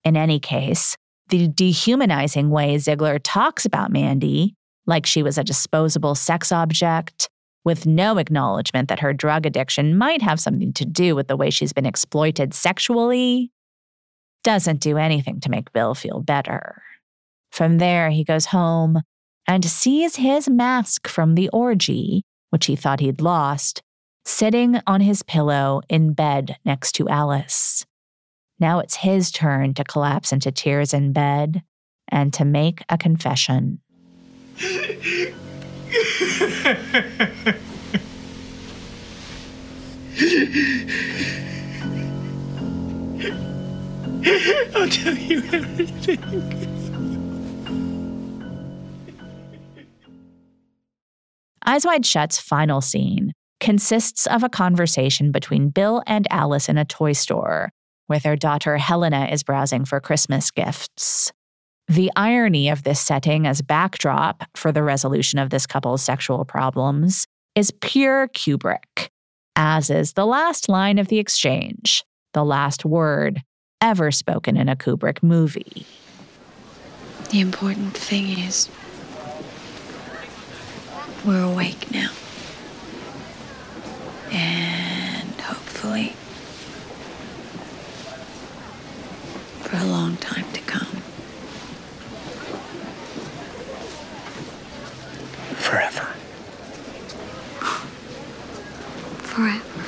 [0.05, 0.97] In any case,
[1.29, 4.55] the dehumanizing way Ziegler talks about Mandy,
[4.87, 7.29] like she was a disposable sex object,
[7.65, 11.51] with no acknowledgement that her drug addiction might have something to do with the way
[11.51, 13.51] she's been exploited sexually,
[14.43, 16.83] doesn't do anything to make Bill feel better.
[17.53, 19.01] From there, he goes home
[19.47, 23.83] and sees his mask from the orgy, which he thought he'd lost,
[24.25, 27.85] sitting on his pillow in bed next to Alice.
[28.59, 31.63] Now it's his turn to collapse into tears in bed
[32.09, 33.81] and to make a confession.
[44.75, 46.51] I'll tell you everything.
[51.67, 56.85] Eyes Wide Shut's final scene consists of a conversation between Bill and Alice in a
[56.85, 57.71] toy store,
[58.07, 61.33] where their daughter Helena is browsing for Christmas gifts.
[61.91, 67.27] The irony of this setting as backdrop for the resolution of this couple's sexual problems
[67.57, 69.09] is pure Kubrick,
[69.57, 73.43] as is the last line of the exchange, the last word
[73.81, 75.85] ever spoken in a Kubrick movie.
[77.31, 78.71] The important thing is
[81.27, 82.13] we're awake now.
[84.31, 86.11] And hopefully,
[89.65, 91.00] for a long time to come.
[95.61, 96.07] Forever.
[99.23, 99.85] Forever.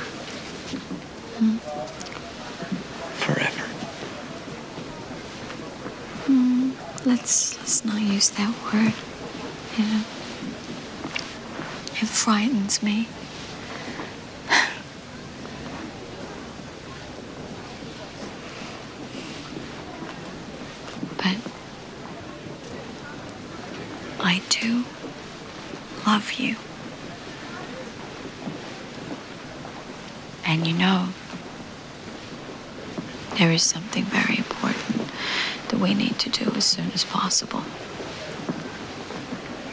[1.37, 1.57] Hmm?
[3.23, 3.65] Forever.
[6.25, 6.71] Hmm.
[7.05, 8.93] Let's let's not use that word.
[9.77, 10.03] You know.
[12.01, 13.07] It frightens me.
[21.17, 21.37] but
[24.19, 24.85] I do
[26.05, 26.57] love you.
[30.45, 31.15] And you know,
[33.37, 35.11] there is something very important
[35.69, 37.65] that we need to do as soon as possible.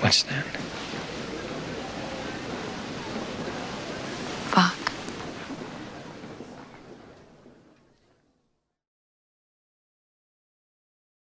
[0.01, 0.47] What's that?
[4.45, 4.93] Fuck.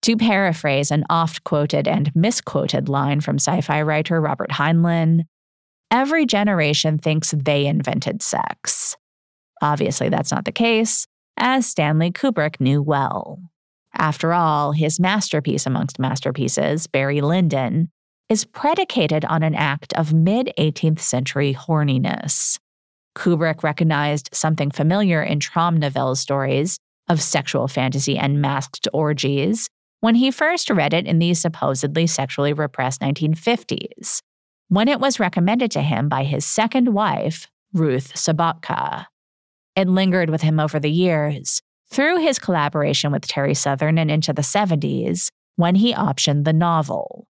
[0.06, 5.24] To paraphrase an oft quoted and misquoted line from sci fi writer Robert Heinlein,
[5.90, 8.96] every generation thinks they invented sex.
[9.64, 13.40] Obviously, that's not the case, as Stanley Kubrick knew well.
[13.96, 17.90] After all, his masterpiece amongst masterpieces, Barry Lyndon,
[18.30, 22.60] is predicated on an act of mid 18th century horniness.
[23.18, 26.78] Kubrick recognized something familiar in Traumnovelle stories
[27.10, 29.68] of sexual fantasy and masked orgies
[30.06, 34.22] when he first read it in the supposedly sexually repressed 1950s,
[34.68, 39.08] when it was recommended to him by his second wife, Ruth Sobotka.
[39.76, 44.32] It lingered with him over the years, through his collaboration with Terry Southern and into
[44.32, 47.26] the 70s, when he optioned the novel.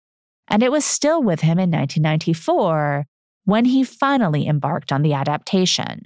[0.50, 3.06] And it was still with him in 1994
[3.46, 6.02] when he finally embarked on the adaptation.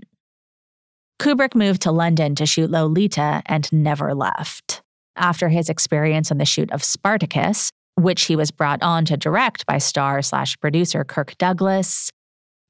[1.19, 4.83] Kubrick moved to London to shoot Lolita and never left.
[5.15, 9.65] After his experience on the shoot of Spartacus, which he was brought on to direct
[9.65, 12.09] by star slash producer Kirk Douglas,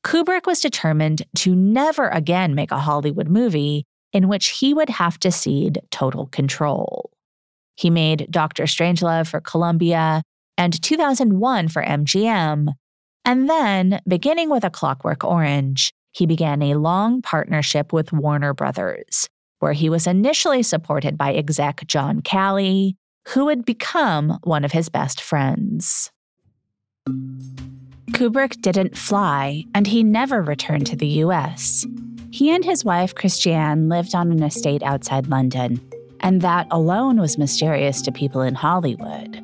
[0.04, 5.20] Kubrick was determined to never again make a Hollywood movie in which he would have
[5.20, 7.12] to cede total control.
[7.76, 10.24] He made Doctor Strangelove for Columbia
[10.58, 12.68] and 2001 for MGM,
[13.26, 19.30] and then, beginning with A Clockwork Orange, he began a long partnership with Warner Brothers,
[19.60, 22.98] where he was initially supported by exec John Calley,
[23.30, 26.12] who would become one of his best friends.
[28.12, 31.86] Kubrick didn't fly, and he never returned to the US.
[32.32, 35.80] He and his wife, Christiane, lived on an estate outside London,
[36.20, 39.44] and that alone was mysterious to people in Hollywood.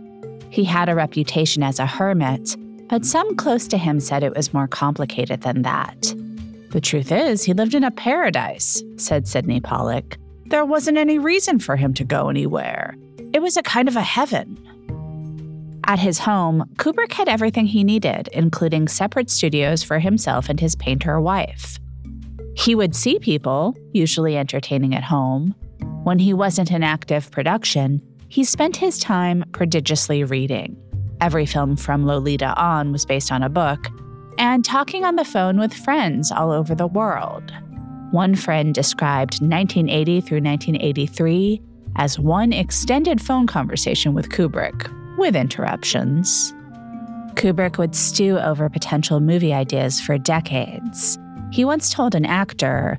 [0.49, 2.55] He had a reputation as a hermit,
[2.88, 6.13] but some close to him said it was more complicated than that.
[6.76, 10.18] The truth is, he lived in a paradise, said Sydney Pollack.
[10.48, 12.98] There wasn't any reason for him to go anywhere.
[13.32, 14.60] It was a kind of a heaven.
[15.86, 20.76] At his home, Kubrick had everything he needed, including separate studios for himself and his
[20.76, 21.80] painter wife.
[22.58, 25.56] He would see people, usually entertaining at home.
[26.04, 30.76] When he wasn't in active production, he spent his time prodigiously reading.
[31.22, 33.88] Every film from Lolita on was based on a book,
[34.38, 37.52] and talking on the phone with friends all over the world.
[38.12, 41.62] One friend described 1980 through 1983
[41.98, 46.54] as one extended phone conversation with Kubrick, with interruptions.
[47.36, 51.18] Kubrick would stew over potential movie ideas for decades.
[51.52, 52.98] He once told an actor,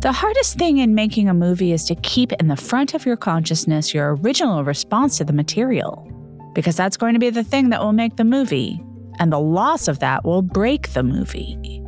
[0.00, 3.16] The hardest thing in making a movie is to keep in the front of your
[3.16, 6.10] consciousness your original response to the material,
[6.54, 8.80] because that's going to be the thing that will make the movie,
[9.18, 11.82] and the loss of that will break the movie.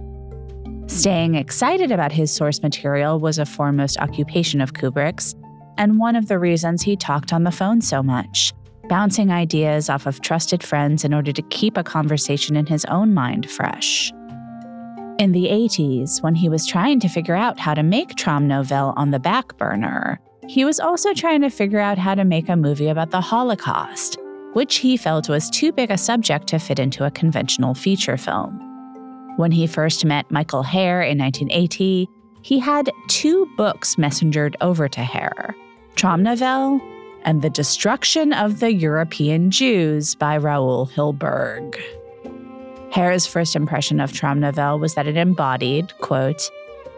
[0.86, 5.34] Staying excited about his source material was a foremost occupation of Kubrick's,
[5.76, 8.52] and one of the reasons he talked on the phone so much
[8.88, 13.14] bouncing ideas off of trusted friends in order to keep a conversation in his own
[13.14, 14.10] mind fresh.
[15.18, 19.10] In the 80s, when he was trying to figure out how to make Traumnovelle on
[19.10, 22.88] the back burner, he was also trying to figure out how to make a movie
[22.88, 24.16] about the Holocaust,
[24.52, 28.58] which he felt was too big a subject to fit into a conventional feature film.
[29.36, 32.08] When he first met Michael Herr in 1980,
[32.42, 35.54] he had two books messengered over to Herr
[35.96, 36.26] Traum
[37.24, 41.80] and The Destruction of the European Jews by Raoul Hilberg.
[42.92, 44.40] Herr's first impression of Traum
[44.80, 46.50] was that it embodied, quote,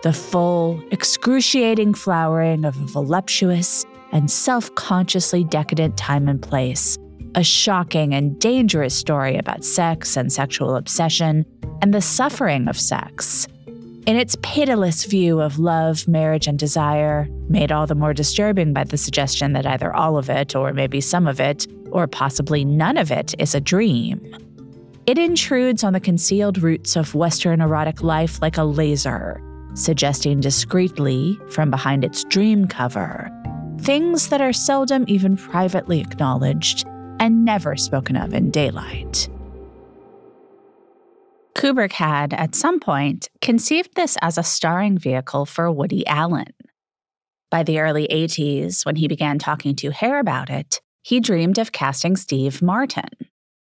[0.03, 6.97] the full, excruciating flowering of a voluptuous and self consciously decadent time and place,
[7.35, 11.45] a shocking and dangerous story about sex and sexual obsession
[11.83, 13.47] and the suffering of sex.
[14.07, 18.85] In its pitiless view of love, marriage, and desire, made all the more disturbing by
[18.85, 22.97] the suggestion that either all of it, or maybe some of it, or possibly none
[22.97, 24.21] of it, is a dream.
[25.07, 29.41] It intrudes on the concealed roots of Western erotic life like a laser,
[29.75, 33.31] suggesting discreetly, from behind its dream cover,
[33.81, 36.87] things that are seldom even privately acknowledged
[37.21, 39.29] and never spoken of in daylight.
[41.55, 46.55] Kubrick had, at some point, conceived this as a starring vehicle for Woody Allen.
[47.51, 51.73] By the early 80s, when he began talking to Herr about it, he dreamed of
[51.73, 53.11] casting Steve Martin.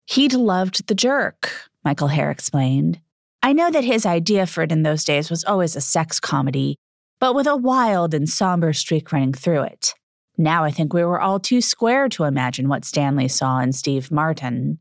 [0.07, 1.53] He'd loved The Jerk,
[1.85, 3.01] Michael Herr explained.
[3.43, 6.77] I know that his idea for it in those days was always a sex comedy,
[7.21, 9.95] but with a wild and somber streak running through it.
[10.39, 14.11] Now I think we were all too square to imagine what Stanley saw in Steve
[14.11, 14.79] Martin.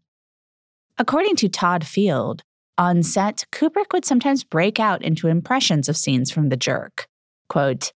[0.97, 2.43] According to Todd Field,
[2.77, 7.07] on set, Kubrick would sometimes break out into impressions of scenes from The Jerk.
[7.47, 7.93] Quote,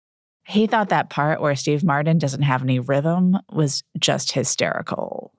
[0.47, 5.33] he thought that part where Steve Martin doesn't have any rhythm was just hysterical.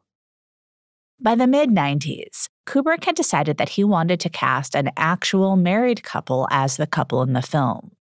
[1.21, 6.03] By the mid 90s, Kubrick had decided that he wanted to cast an actual married
[6.03, 7.91] couple as the couple in the film.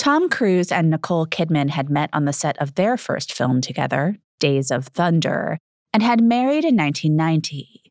[0.00, 4.16] Tom Cruise and Nicole Kidman had met on the set of their first film together,
[4.38, 5.58] Days of Thunder,
[5.92, 7.82] and had married in 1990.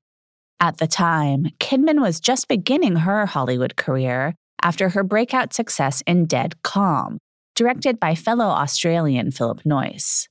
[0.59, 4.33] At the time, Kidman was just beginning her Hollywood career
[4.63, 7.19] after her breakout success in Dead Calm,
[7.55, 10.27] directed by fellow Australian Philip Noyce.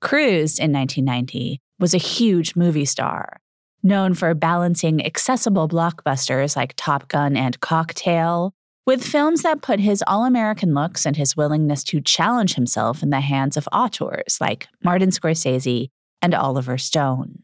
[0.00, 3.36] Cruise in 1990 was a huge movie star,
[3.82, 8.54] known for balancing accessible blockbusters like Top Gun and Cocktail
[8.84, 13.10] with films that put his all American looks and his willingness to challenge himself in
[13.10, 15.88] the hands of auteurs like Martin Scorsese
[16.20, 17.42] and Oliver Stone.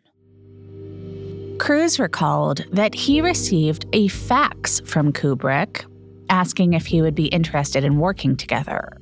[1.58, 5.84] Cruise recalled that he received a fax from Kubrick
[6.30, 8.96] asking if he would be interested in working together.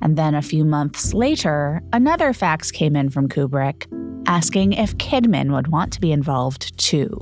[0.00, 3.86] And then a few months later, another fax came in from Kubrick
[4.26, 7.20] asking if Kidman would want to be involved too.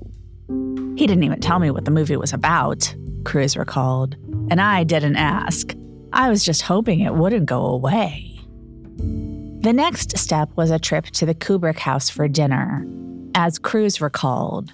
[0.96, 2.94] He didn't even tell me what the movie was about,
[3.24, 4.16] Cruise recalled,
[4.53, 5.74] and I didn't ask.
[6.12, 8.38] I was just hoping it wouldn't go away.
[8.98, 12.86] The next step was a trip to the Kubrick house for dinner,
[13.34, 14.70] as Cruise recalled,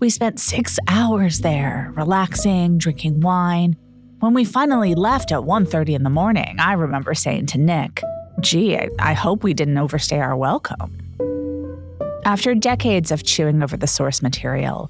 [0.00, 3.76] we spent six hours there, relaxing, drinking wine.
[4.20, 8.02] When we finally left at 1.30 in the morning, I remember saying to Nick,
[8.40, 10.96] gee, I, I hope we didn't overstay our welcome.
[12.24, 14.88] After decades of chewing over the source material,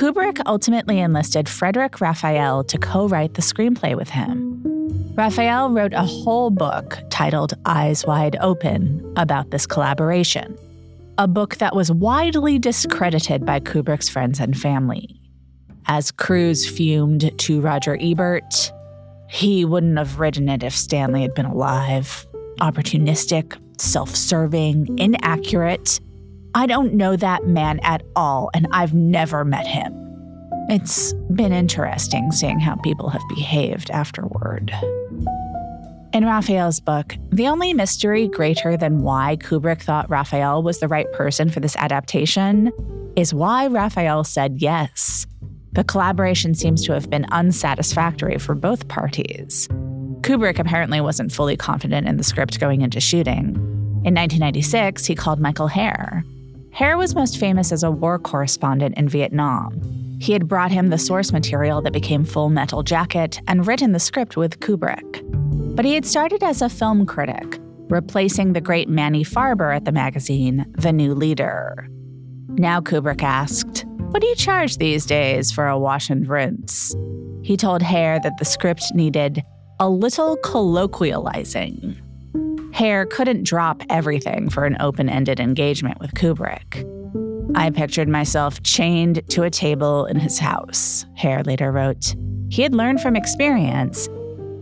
[0.00, 4.62] Kubrick ultimately enlisted Frederic Raphael to co write the screenplay with him.
[5.14, 10.56] Raphael wrote a whole book titled Eyes Wide Open about this collaboration,
[11.18, 15.20] a book that was widely discredited by Kubrick's friends and family.
[15.84, 18.72] As Cruise fumed to Roger Ebert,
[19.28, 22.26] he wouldn't have written it if Stanley had been alive.
[22.62, 26.00] Opportunistic, self serving, inaccurate.
[26.54, 29.94] I don't know that man at all, and I've never met him.
[30.68, 34.72] It's been interesting seeing how people have behaved afterward.
[36.12, 41.10] In Raphael's book, the only mystery greater than why Kubrick thought Raphael was the right
[41.12, 42.72] person for this adaptation
[43.14, 45.26] is why Raphael said yes.
[45.72, 49.68] The collaboration seems to have been unsatisfactory for both parties.
[50.22, 53.54] Kubrick apparently wasn't fully confident in the script going into shooting.
[54.02, 56.24] In 1996, he called Michael Herr.
[56.72, 59.80] Herr was most famous as a war correspondent in Vietnam.
[60.20, 63.98] He had brought him the source material that became Full Metal Jacket and written the
[63.98, 65.26] script with Kubrick.
[65.74, 67.58] But he had started as a film critic,
[67.88, 71.88] replacing the great Manny Farber at the magazine, The New Leader.
[72.48, 76.94] Now Kubrick asked, What do you charge these days for a wash and rinse?
[77.42, 79.42] He told Herr that the script needed
[79.80, 81.98] a little colloquializing.
[82.72, 86.86] Herr couldn't drop everything for an open ended engagement with Kubrick.
[87.54, 92.14] I pictured myself chained to a table in his house, Herr later wrote.
[92.48, 94.08] He had learned from experience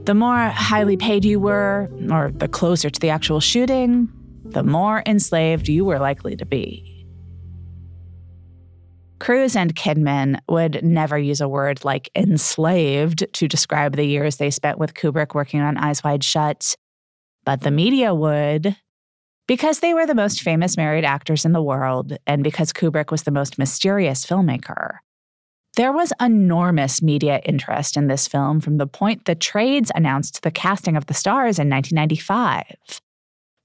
[0.05, 4.09] the more highly paid you were, or the closer to the actual shooting,
[4.47, 7.07] the more enslaved you were likely to be.
[9.19, 14.51] Cruise and Kidman would never use a word like enslaved to describe the years they
[14.51, 16.75] spent with Kubrick working on Eyes Wide Shut,
[17.49, 18.77] but the media would.
[19.47, 23.23] Because they were the most famous married actors in the world, and because Kubrick was
[23.23, 24.99] the most mysterious filmmaker,
[25.75, 30.51] there was enormous media interest in this film from the point the trades announced the
[30.51, 33.01] casting of the stars in 1995.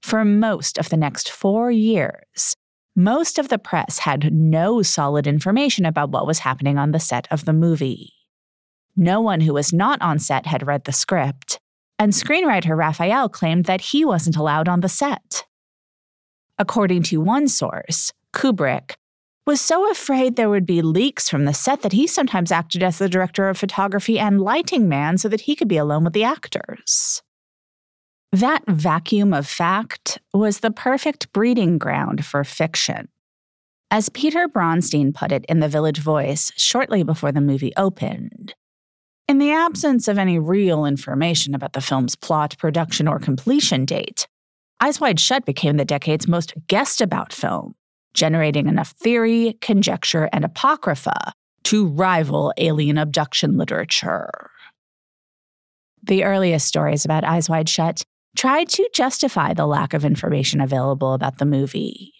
[0.02, 2.56] For most of the next four years,
[2.96, 7.28] most of the press had no solid information about what was happening on the set
[7.30, 8.14] of the movie.
[8.96, 11.60] No one who was not on set had read the script,
[11.98, 15.44] and screenwriter Raphael claimed that he wasn't allowed on the set.
[16.58, 18.94] According to one source, Kubrick,
[19.46, 22.98] was so afraid there would be leaks from the set that he sometimes acted as
[22.98, 26.24] the director of photography and lighting man so that he could be alone with the
[26.24, 27.22] actors.
[28.32, 33.08] That vacuum of fact was the perfect breeding ground for fiction.
[33.90, 38.54] As Peter Bronstein put it in The Village Voice shortly before the movie opened,
[39.34, 44.28] in the absence of any real information about the film's plot, production, or completion date,
[44.80, 47.74] Eyes Wide Shut became the decade's most guessed about film
[48.14, 51.32] generating enough theory, conjecture, and apocrypha
[51.64, 54.30] to rival alien abduction literature.
[56.04, 58.02] The earliest stories about Eyes Wide Shut
[58.36, 62.12] tried to justify the lack of information available about the movie.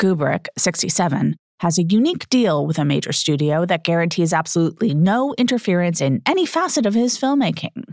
[0.00, 6.00] Kubrick, 67, has a unique deal with a major studio that guarantees absolutely no interference
[6.00, 7.84] in any facet of his filmmaking,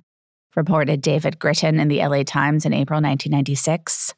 [0.55, 4.15] reported David Gritten in the LA Times in April 1996.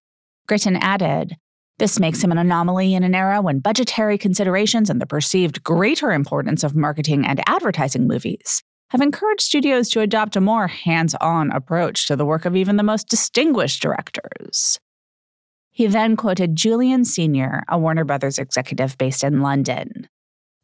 [0.47, 1.35] Gritten added,
[1.79, 6.13] this makes him an anomaly in an era when budgetary considerations and the perceived greater
[6.13, 11.51] importance of marketing and advertising movies have encouraged studios to adopt a more hands on
[11.51, 14.79] approach to the work of even the most distinguished directors.
[15.81, 20.07] He then quoted Julian Senior, a Warner Brothers executive based in London.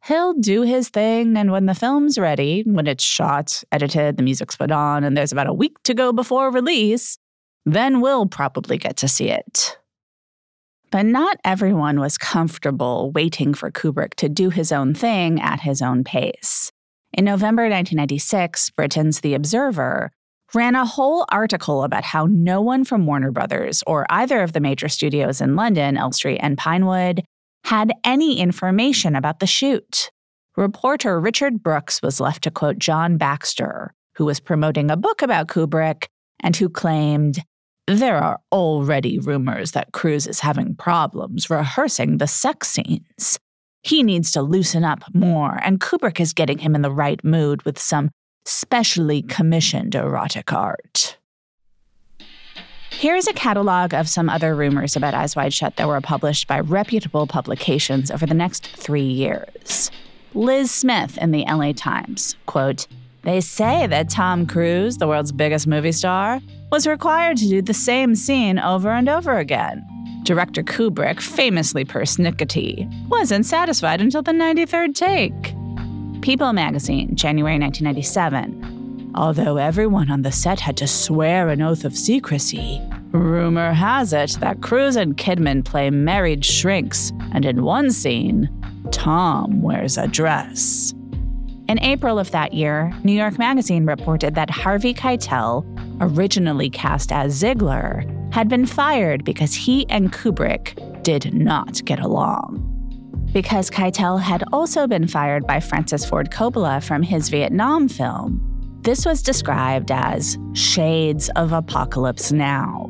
[0.05, 4.55] He'll do his thing, and when the film's ready, when it's shot, edited, the music's
[4.55, 7.18] put on, and there's about a week to go before release,
[7.65, 9.80] then we'll probably get to see it.
[10.91, 15.82] But not everyone was comfortable waiting for Kubrick to do his own thing at his
[15.82, 16.72] own pace.
[17.11, 20.11] In November 1996, Britain's The Observer
[20.54, 24.60] ran a whole article about how no one from Warner Brothers or either of the
[24.60, 27.24] major studios in London, Elstree and Pinewood,
[27.66, 30.10] had any information about the shoot.
[30.56, 35.48] Reporter Richard Brooks was left to quote John Baxter, who was promoting a book about
[35.48, 36.06] Kubrick
[36.39, 37.43] and who claimed
[37.88, 43.39] there are already rumors that Cruise is having problems rehearsing the sex scenes.
[43.84, 47.64] He needs to loosen up more, and Kubrick is getting him in the right mood
[47.64, 48.10] with some
[48.48, 51.18] specially commissioned erotic art.
[52.91, 56.62] Here's a catalog of some other rumors about Eyes Wide Shut that were published by
[56.62, 59.91] reputable publications over the next three years.
[60.34, 62.88] Liz Smith in the LA Times, quote,
[63.24, 66.39] They say that Tom Cruise, the world's biggest movie star,
[66.72, 69.86] was required to do the same scene over and over again.
[70.24, 75.54] Director Kubrick, famously persnickety, wasn't satisfied until the 93rd take.
[76.22, 79.11] People magazine, January 1997.
[79.15, 84.38] Although everyone on the set had to swear an oath of secrecy, rumor has it
[84.39, 88.49] that Cruise and Kidman play married shrinks, and in one scene,
[88.91, 90.93] Tom wears a dress.
[91.68, 95.65] In April of that year, New York Magazine reported that Harvey Keitel,
[96.01, 102.76] originally cast as Ziegler, had been fired because he and Kubrick did not get along.
[103.34, 108.41] Because Keitel had also been fired by Francis Ford Coppola from his Vietnam film,
[108.82, 112.89] this was described as Shades of Apocalypse Now.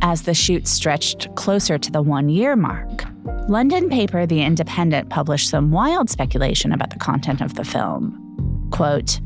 [0.00, 3.04] As the shoot stretched closer to the one year mark,
[3.48, 8.68] London paper The Independent published some wild speculation about the content of the film.
[8.70, 9.20] Quote,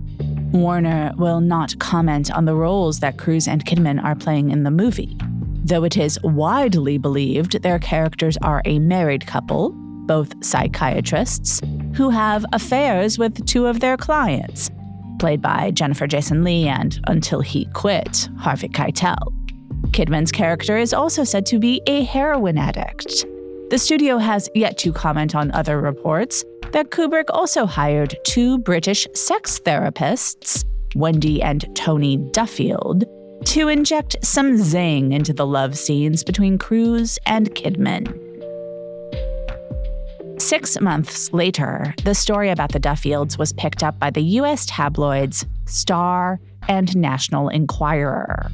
[0.52, 4.70] Warner will not comment on the roles that Cruise and Kidman are playing in the
[4.70, 5.18] movie,
[5.64, 9.70] though it is widely believed their characters are a married couple,
[10.06, 11.60] both psychiatrists,
[11.94, 14.70] who have affairs with two of their clients,
[15.18, 19.32] played by Jennifer Jason Leigh and, until he quit, Harvey Keitel.
[19.90, 23.24] Kidman's character is also said to be a heroin addict.
[23.70, 29.06] The studio has yet to comment on other reports that Kubrick also hired two British
[29.14, 33.04] sex therapists, Wendy and Tony Duffield,
[33.46, 38.20] to inject some zing into the love scenes between Cruise and Kidman.
[40.40, 44.66] Six months later, the story about the Duffields was picked up by the U.S.
[44.66, 48.50] tabloids Star and National Enquirer.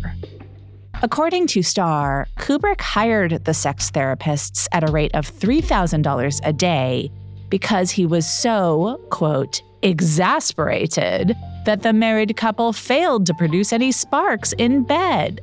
[1.03, 7.11] According to Star, Kubrick hired the sex therapists at a rate of $3,000 a day
[7.49, 11.35] because he was so, quote, exasperated
[11.65, 15.41] that the married couple failed to produce any sparks in bed.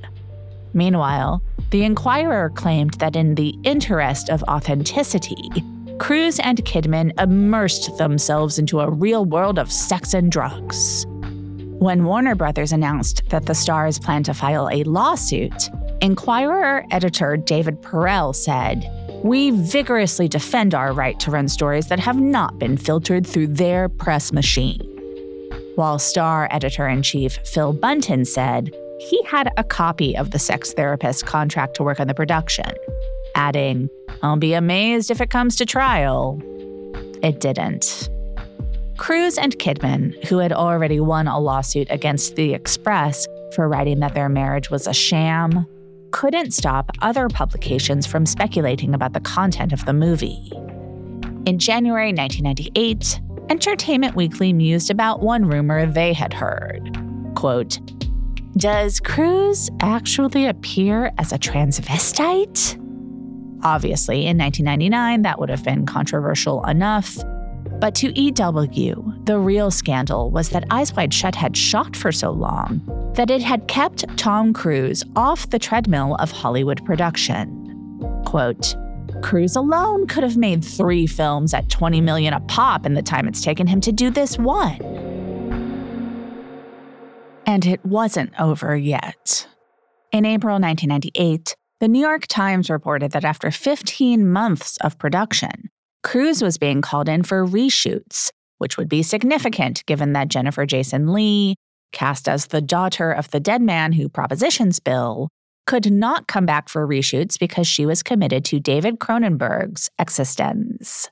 [0.73, 1.41] Meanwhile,
[1.71, 5.49] the Enquirer claimed that in the interest of authenticity,
[5.99, 11.05] Cruise and Kidman immersed themselves into a real world of sex and drugs.
[11.79, 15.69] When Warner Brothers announced that the stars plan to file a lawsuit,
[16.01, 18.89] Enquirer editor David Perel said,
[19.23, 23.89] We vigorously defend our right to run stories that have not been filtered through their
[23.89, 24.86] press machine.
[25.77, 30.73] While Star editor in chief Phil Bunton said he had a copy of the sex
[30.73, 32.71] therapist's contract to work on the production,
[33.35, 33.87] adding,
[34.23, 36.41] I'll be amazed if it comes to trial.
[37.21, 38.09] It didn't.
[38.97, 44.15] Cruise and Kidman, who had already won a lawsuit against The Express for writing that
[44.15, 45.67] their marriage was a sham,
[46.09, 50.51] couldn't stop other publications from speculating about the content of the movie.
[51.45, 53.19] In January 1998,
[53.49, 56.97] Entertainment Weekly mused about one rumor they had heard.
[57.35, 57.79] Quote,
[58.57, 62.83] Does Cruise actually appear as a transvestite?
[63.63, 67.17] Obviously, in 1999, that would have been controversial enough.
[67.79, 72.31] But to EW, the real scandal was that Eyes Wide Shut had shot for so
[72.31, 72.81] long
[73.15, 77.63] that it had kept Tom Cruise off the treadmill of Hollywood production.
[78.25, 78.75] Quote,
[79.21, 83.27] Cruise alone could have made three films at 20 million a pop in the time
[83.27, 84.81] it's taken him to do this one.
[87.45, 89.47] And it wasn't over yet.
[90.11, 95.69] In April 1998, the New York Times reported that after 15 months of production,
[96.03, 101.13] Cruise was being called in for reshoots, which would be significant given that Jennifer Jason
[101.13, 101.55] Leigh,
[101.91, 105.29] cast as the daughter of the dead man who propositions Bill,
[105.67, 111.09] could not come back for reshoots because she was committed to David Cronenberg's eXistenZ.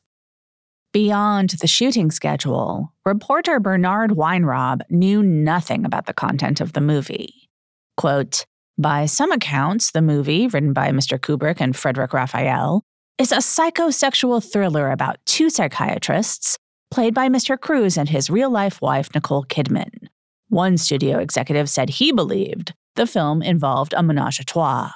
[0.94, 7.50] Beyond the shooting schedule, reporter Bernard Weinraub knew nothing about the content of the movie.
[7.98, 8.46] Quote,
[8.78, 11.20] by some accounts, the movie, written by Mr.
[11.20, 12.82] Kubrick and Frederic Raphael,
[13.18, 16.58] is a psychosexual thriller about two psychiatrists,
[16.92, 17.60] played by Mr.
[17.60, 20.08] Cruise and his real life wife, Nicole Kidman.
[20.48, 24.92] One studio executive said he believed the film involved a menage a trois.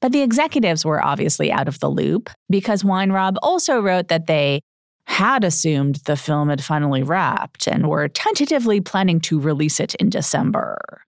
[0.00, 4.60] But the executives were obviously out of the loop because Weinraub also wrote that they
[5.06, 10.10] had assumed the film had finally wrapped and were tentatively planning to release it in
[10.10, 11.02] December.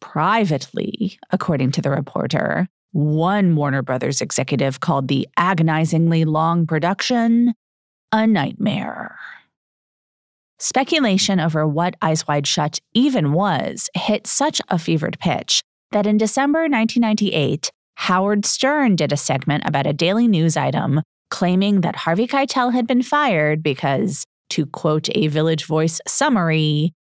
[0.00, 7.54] Privately, according to the reporter, one Warner Brothers executive called the agonizingly long production
[8.12, 9.18] a nightmare.
[10.60, 15.62] Speculation over what Eyes Wide Shut even was hit such a fevered pitch
[15.92, 21.82] that in December 1998, Howard Stern did a segment about a daily news item claiming
[21.82, 26.92] that Harvey Keitel had been fired because, to quote a Village Voice summary,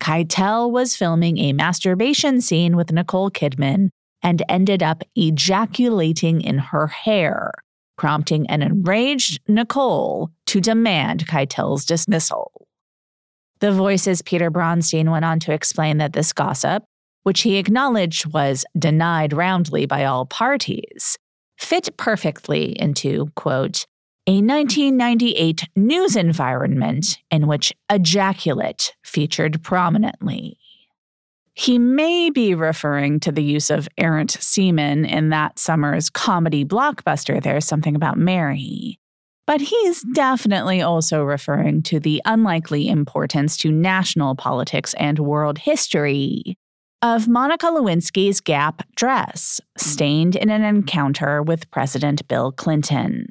[0.00, 3.90] Keitel was filming a masturbation scene with Nicole Kidman
[4.22, 7.52] and ended up ejaculating in her hair,
[7.98, 12.50] prompting an enraged Nicole to demand Keitel's dismissal.
[13.62, 16.82] The Voice's Peter Bronstein went on to explain that this gossip,
[17.22, 21.16] which he acknowledged was denied roundly by all parties,
[21.58, 23.86] fit perfectly into, quote,
[24.26, 30.58] a 1998 news environment in which ejaculate featured prominently.
[31.54, 37.40] He may be referring to the use of errant semen in that summer's comedy blockbuster,
[37.40, 38.98] There's Something About Mary.
[39.46, 46.56] But he's definitely also referring to the unlikely importance to national politics and world history
[47.02, 53.26] of Monica Lewinsky's Gap dress, stained in an encounter with President Bill Clinton.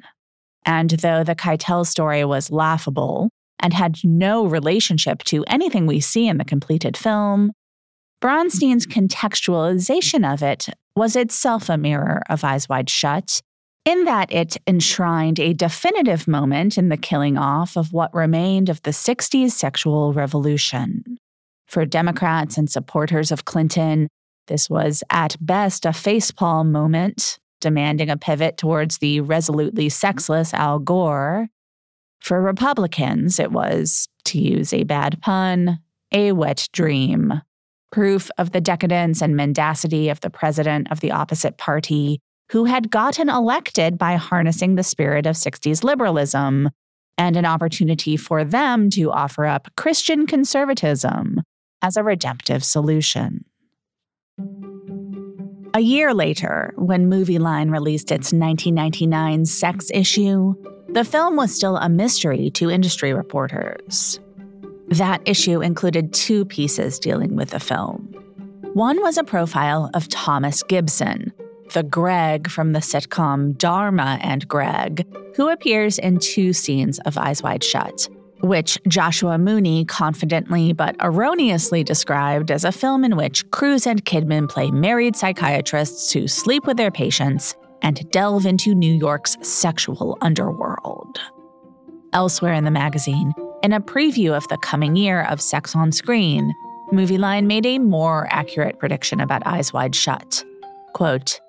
[0.66, 6.28] And though the Keitel story was laughable and had no relationship to anything we see
[6.28, 7.52] in the completed film,
[8.20, 13.40] Bronstein's contextualization of it was itself a mirror of Eyes Wide Shut,
[13.84, 18.82] in that it enshrined a definitive moment in the killing off of what remained of
[18.82, 21.18] the 60s sexual revolution.
[21.66, 24.08] For Democrats and supporters of Clinton,
[24.46, 30.78] this was at best a facepalm moment, demanding a pivot towards the resolutely sexless Al
[30.78, 31.48] Gore.
[32.20, 35.78] For Republicans, it was, to use a bad pun,
[36.12, 37.40] a wet dream
[37.92, 42.20] proof of the decadence and mendacity of the president of the opposite party,
[42.52, 46.68] who had gotten elected by harnessing the spirit of 60s liberalism,
[47.16, 51.40] and an opportunity for them to offer up Christian conservatism
[51.80, 53.46] as a redemptive solution.
[55.72, 60.54] A year later, when Movieline released its 1999 sex issue,
[60.90, 64.20] the film was still a mystery to industry reporters.
[64.88, 68.14] That issue included two pieces dealing with the film.
[68.74, 71.32] One was a profile of Thomas Gibson,
[71.72, 77.42] the Greg from the sitcom Dharma and Greg, who appears in two scenes of Eyes
[77.42, 78.08] Wide Shut,
[78.40, 84.48] which Joshua Mooney confidently but erroneously described as a film in which Cruise and Kidman
[84.48, 91.18] play married psychiatrists who sleep with their patients and delve into New York's sexual underworld.
[92.12, 93.32] Elsewhere in the magazine,
[93.62, 96.52] in a preview of the coming year of Sex on Screen,
[96.92, 100.44] Movieline made a more accurate prediction about Eyes Wide Shut.
[100.92, 101.40] Quote,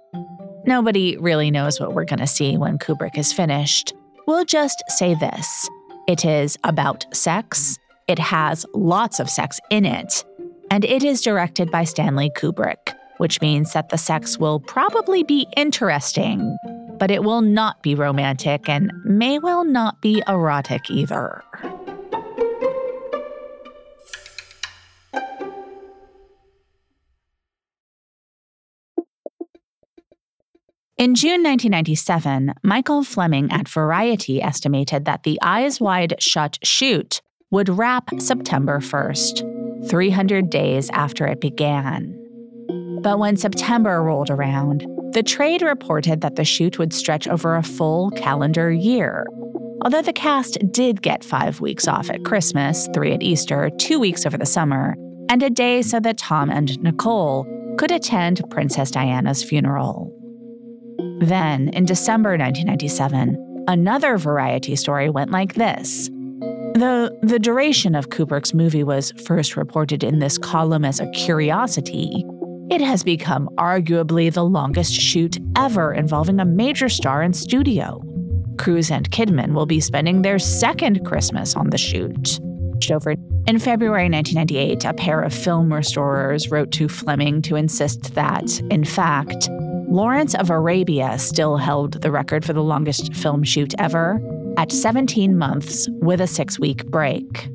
[0.66, 3.94] Nobody really knows what we're going to see when Kubrick is finished.
[4.28, 5.70] We'll just say this
[6.08, 7.78] it is about sex,
[8.08, 10.24] it has lots of sex in it,
[10.72, 15.48] and it is directed by Stanley Kubrick, which means that the sex will probably be
[15.58, 16.58] interesting,
[16.98, 21.44] but it will not be romantic and may well not be erotic either.
[30.96, 37.68] In June 1997, Michael Fleming at Variety estimated that the Eyes Wide Shut shoot would
[37.68, 42.16] wrap September 1st, 300 days after it began.
[43.02, 47.64] But when September rolled around, the trade reported that the shoot would stretch over a
[47.64, 49.26] full calendar year.
[49.84, 54.28] Although the cast did get five weeks off at Christmas, three at Easter, two weeks
[54.28, 54.96] over the summer,
[55.28, 57.48] and a day so that Tom and Nicole
[57.80, 60.20] could attend Princess Diana's funeral.
[61.24, 66.10] Then, in December 1997, another variety story went like this.
[66.76, 72.26] Though the duration of Kubrick's movie was first reported in this column as a curiosity,
[72.70, 78.04] it has become arguably the longest shoot ever involving a major star in studio.
[78.58, 82.38] Cruise and Kidman will be spending their second Christmas on the shoot.
[82.92, 83.12] Over
[83.48, 88.84] in February 1998, a pair of film restorers wrote to Fleming to insist that, in
[88.84, 89.50] fact,
[89.94, 94.20] Lawrence of Arabia still held the record for the longest film shoot ever
[94.58, 97.48] at 17 months with a six week break.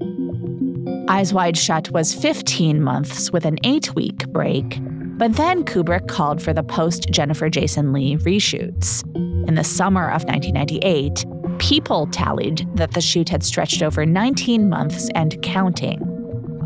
[1.08, 4.78] Eyes Wide Shut was 15 months with an eight week break,
[5.18, 9.04] but then Kubrick called for the post Jennifer Jason Leigh reshoots.
[9.48, 11.24] In the summer of 1998,
[11.58, 16.00] People tallied that the shoot had stretched over 19 months and counting.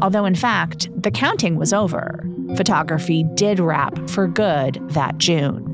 [0.02, 2.22] Although, in fact, the counting was over.
[2.56, 5.64] Photography did wrap for good that June.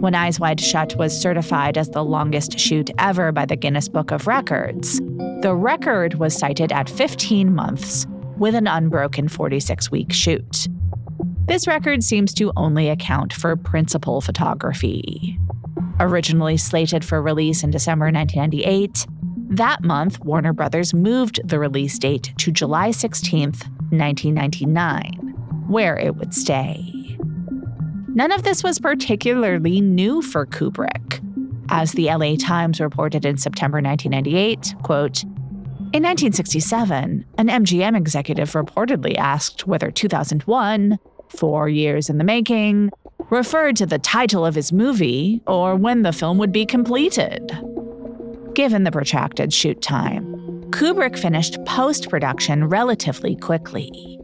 [0.00, 4.10] When Eyes Wide Shut was certified as the longest shoot ever by the Guinness Book
[4.10, 5.00] of Records,
[5.42, 8.06] the record was cited at 15 months
[8.38, 10.66] with an unbroken 46 week shoot.
[11.46, 15.38] This record seems to only account for principal photography.
[16.00, 19.06] Originally slated for release in December 1998,
[19.50, 23.52] that month Warner Brothers moved the release date to July 16,
[23.90, 25.27] 1999
[25.68, 27.16] where it would stay.
[28.08, 31.24] None of this was particularly new for Kubrick.
[31.70, 35.24] As the LA Times reported in September 1998, quote,
[35.94, 40.98] in 1967, an MGM executive reportedly asked whether 2001,
[41.30, 42.90] four years in the making,
[43.30, 47.50] referred to the title of his movie or when the film would be completed.
[48.54, 50.34] Given the protracted shoot time,
[50.70, 54.18] Kubrick finished post production relatively quickly.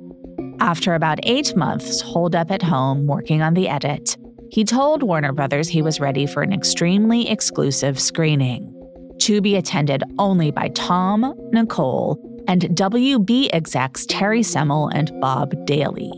[0.65, 4.17] After about eight months holed up at home working on the edit,
[4.51, 8.73] he told Warner Brothers he was ready for an extremely exclusive screening
[9.19, 12.19] to be attended only by Tom, Nicole,
[12.49, 16.11] and WB execs Terry Semel and Bob Daly.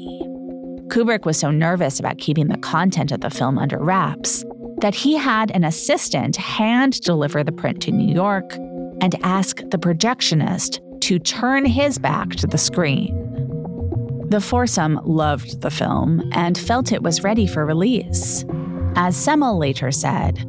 [0.91, 4.45] Kubrick was so nervous about keeping the content of the film under wraps
[4.81, 8.55] that he had an assistant hand deliver the print to New York
[9.01, 13.26] and ask the projectionist to turn his back to the screen.
[14.29, 18.45] The foursome loved the film and felt it was ready for release.
[18.97, 20.45] As Semel later said,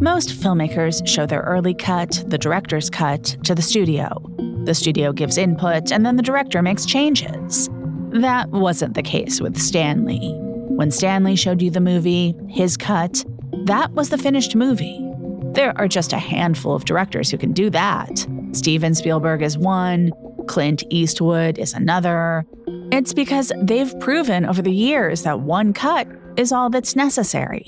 [0.00, 4.20] most filmmakers show their early cut, the director's cut, to the studio.
[4.64, 7.68] The studio gives input, and then the director makes changes.
[8.10, 10.32] That wasn't the case with Stanley.
[10.34, 13.24] When Stanley showed you the movie, his cut,
[13.66, 15.06] that was the finished movie.
[15.52, 18.26] There are just a handful of directors who can do that.
[18.52, 20.10] Steven Spielberg is one,
[20.46, 22.44] Clint Eastwood is another.
[22.92, 27.66] It's because they've proven over the years that one cut is all that's necessary.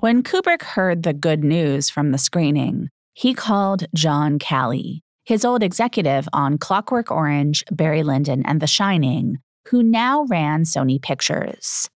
[0.00, 5.62] When Kubrick heard the good news from the screening, he called John Calley, his old
[5.62, 11.88] executive on Clockwork Orange, Barry Lyndon, and The Shining, who now ran Sony Pictures.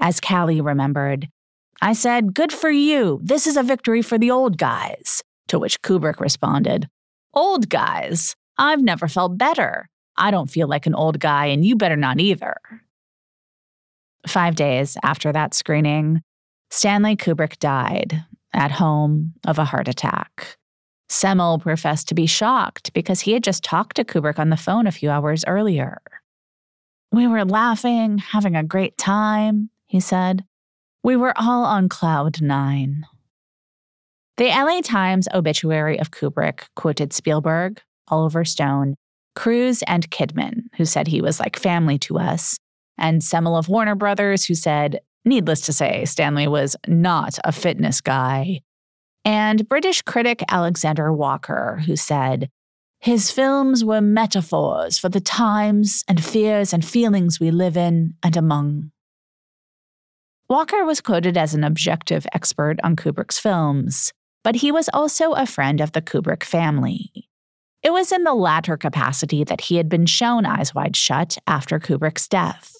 [0.00, 1.28] As Calley remembered,
[1.82, 3.20] I said, Good for you.
[3.22, 5.22] This is a victory for the old guys.
[5.48, 6.88] To which Kubrick responded,
[7.34, 8.34] Old guys?
[8.56, 9.88] I've never felt better.
[10.16, 12.56] I don't feel like an old guy, and you better not either.
[14.26, 16.22] Five days after that screening,
[16.70, 20.56] Stanley Kubrick died at home of a heart attack.
[21.08, 24.86] Semel professed to be shocked because he had just talked to Kubrick on the phone
[24.86, 26.02] a few hours earlier.
[27.12, 30.44] We were laughing, having a great time, he said.
[31.02, 33.06] We were all on cloud nine.
[34.38, 38.94] The LA Times obituary of Kubrick quoted Spielberg, Oliver Stone,
[39.34, 42.56] Cruise, and Kidman, who said he was like family to us,
[42.96, 48.00] and Semel of Warner Brothers, who said Needless to say, Stanley was not a fitness
[48.00, 48.60] guy.
[49.24, 52.48] And British critic Alexander Walker, who said,
[53.00, 58.36] His films were metaphors for the times and fears and feelings we live in and
[58.36, 58.92] among.
[60.48, 64.12] Walker was quoted as an objective expert on Kubrick's films,
[64.48, 67.28] but he was also a friend of the Kubrick family.
[67.82, 71.78] It was in the latter capacity that he had been shown Eyes Wide Shut after
[71.78, 72.74] Kubrick's death.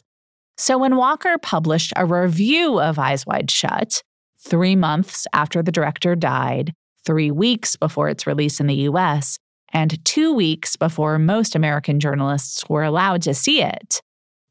[0.56, 4.02] So when Walker published a review of Eyes Wide Shut,
[4.40, 6.72] three months after the director died,
[7.04, 9.36] three weeks before its release in the US,
[9.70, 14.00] and two weeks before most American journalists were allowed to see it,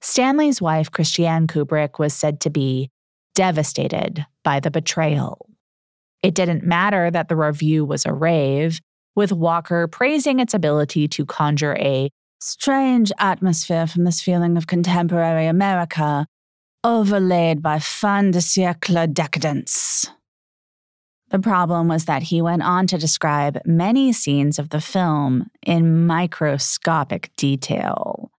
[0.01, 2.91] Stanley's wife, Christiane Kubrick, was said to be
[3.33, 5.47] devastated by the betrayal.
[6.23, 8.79] It didn't matter that the review was a rave,
[9.15, 15.47] with Walker praising its ability to conjure a strange atmosphere from this feeling of contemporary
[15.47, 16.27] America,
[16.83, 20.09] overlaid by fin de siècle decadence.
[21.29, 26.07] The problem was that he went on to describe many scenes of the film in
[26.07, 28.31] microscopic detail.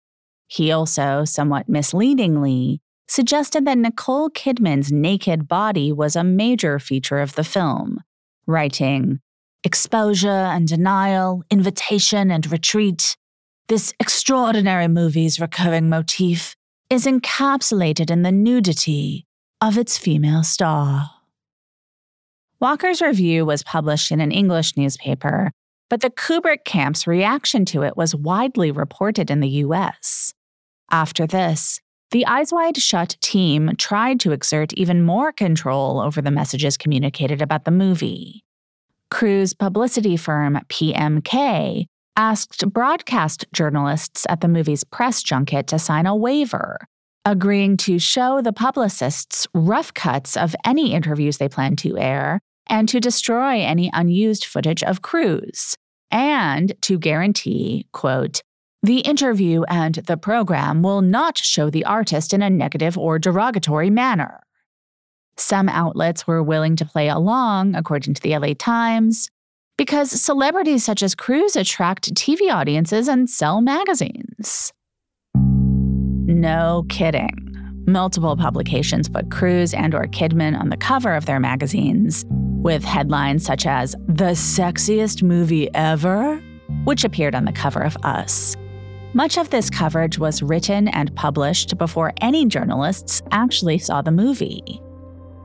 [0.46, 7.34] He also, somewhat misleadingly, suggested that Nicole Kidman's naked body was a major feature of
[7.34, 8.02] the film,
[8.46, 9.20] writing,
[9.64, 13.16] Exposure and denial, invitation and retreat,
[13.68, 16.54] this extraordinary movie's recurring motif
[16.88, 19.26] is encapsulated in the nudity
[19.60, 21.10] of its female star.
[22.60, 25.50] Walker's review was published in an English newspaper,
[25.90, 30.32] but the Kubrick camp's reaction to it was widely reported in the US.
[30.90, 31.80] After this,
[32.10, 37.42] the Eyes Wide Shut team tried to exert even more control over the messages communicated
[37.42, 38.44] about the movie.
[39.10, 41.84] Cruise publicity firm PMK
[42.16, 46.78] asked broadcast journalists at the movie's press junket to sign a waiver,
[47.24, 52.88] agreeing to show the publicists rough cuts of any interviews they planned to air and
[52.88, 55.74] to destroy any unused footage of Cruise,
[56.10, 58.42] and to guarantee, quote,
[58.82, 63.90] the interview and the program will not show the artist in a negative or derogatory
[63.90, 64.40] manner.
[65.36, 69.30] Some outlets were willing to play along, according to the LA Times,
[69.76, 74.72] because celebrities such as Cruise attract TV audiences and sell magazines.
[75.34, 77.36] No kidding.
[77.86, 82.24] Multiple publications put Cruise and or Kidman on the cover of their magazines
[82.62, 86.36] with headlines such as The Sexiest Movie Ever,
[86.84, 88.56] which appeared on the cover of Us.
[89.14, 94.82] Much of this coverage was written and published before any journalists actually saw the movie.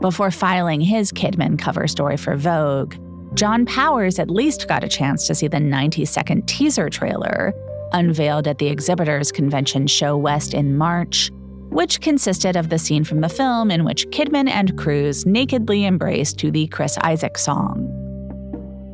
[0.01, 2.95] Before filing his Kidman cover story for Vogue,
[3.35, 7.53] John Powers at least got a chance to see the 90 second teaser trailer
[7.93, 11.31] unveiled at the Exhibitors Convention Show West in March,
[11.69, 16.37] which consisted of the scene from the film in which Kidman and Cruise nakedly embraced
[16.39, 18.02] to the Chris Isaak song.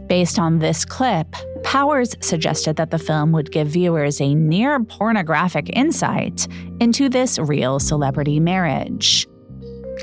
[0.10, 1.28] Based on this clip,
[1.64, 6.48] Powers suggested that the film would give viewers a near pornographic insight
[6.80, 9.28] into this real celebrity marriage.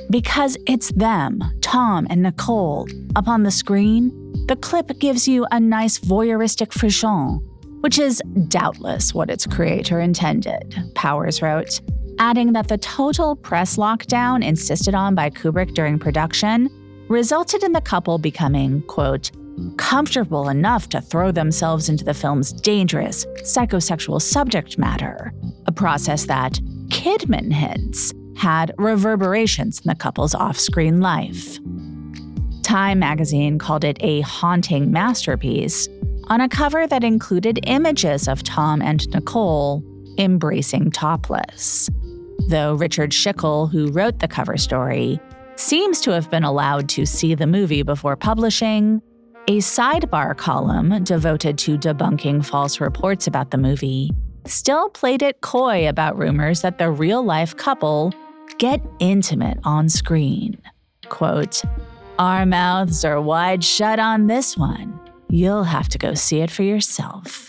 [0.08, 4.12] Because it's them, Tom and Nicole, up on the screen,
[4.46, 7.40] the clip gives you a nice voyeuristic frisson,
[7.80, 11.80] which is doubtless what its creator intended, Powers wrote,
[12.20, 16.70] adding that the total press lockdown insisted on by Kubrick during production
[17.08, 19.32] resulted in the couple becoming, quote,
[19.76, 25.32] comfortable enough to throw themselves into the film's dangerous psychosexual subject matter,
[25.66, 26.54] a process that
[26.88, 31.58] Kidman hints had reverberations in the couple's off screen life.
[32.62, 35.88] Time magazine called it a haunting masterpiece
[36.24, 39.82] on a cover that included images of Tom and Nicole
[40.18, 41.88] embracing topless.
[42.48, 45.20] Though Richard Schickel, who wrote the cover story,
[45.56, 49.00] seems to have been allowed to see the movie before publishing,
[49.48, 54.10] a sidebar column devoted to debunking false reports about the movie
[54.44, 58.12] still played it coy about rumors that the real life couple
[58.58, 60.60] get intimate on screen.
[61.08, 61.62] Quote,
[62.18, 64.98] Our mouths are wide shut on this one.
[65.28, 67.48] You'll have to go see it for yourself.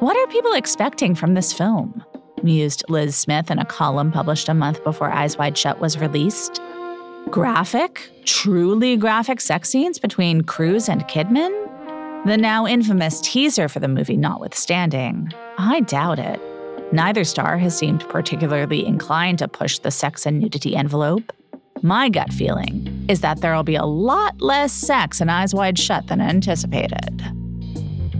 [0.00, 2.04] What are people expecting from this film?
[2.42, 6.60] mused Liz Smith in a column published a month before Eyes Wide Shut was released
[7.30, 11.50] graphic, truly graphic sex scenes between Cruise and Kidman?
[12.26, 16.40] The now infamous teaser for the movie notwithstanding, I doubt it.
[16.92, 21.32] Neither star has seemed particularly inclined to push the sex and nudity envelope.
[21.82, 26.06] My gut feeling is that there'll be a lot less sex in Eyes Wide Shut
[26.06, 27.22] than anticipated.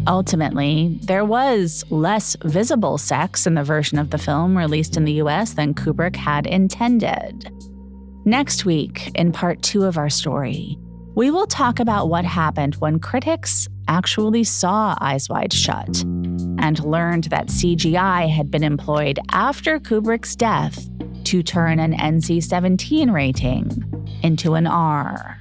[0.09, 5.13] Ultimately, there was less visible sex in the version of the film released in the
[5.15, 7.53] US than Kubrick had intended.
[8.25, 10.79] Next week, in part two of our story,
[11.17, 17.25] we will talk about what happened when critics actually saw Eyes Wide Shut and learned
[17.25, 20.89] that CGI had been employed after Kubrick's death
[21.25, 23.71] to turn an NC 17 rating
[24.23, 25.37] into an R.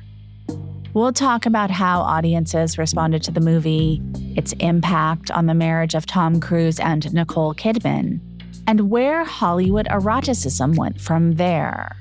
[0.96, 4.02] We'll talk about how audiences responded to the movie,
[4.36, 8.20] its impact on the marriage of Tom Cruise and Nicole Kidman,
[8.66, 11.96] and where Hollywood eroticism went from there.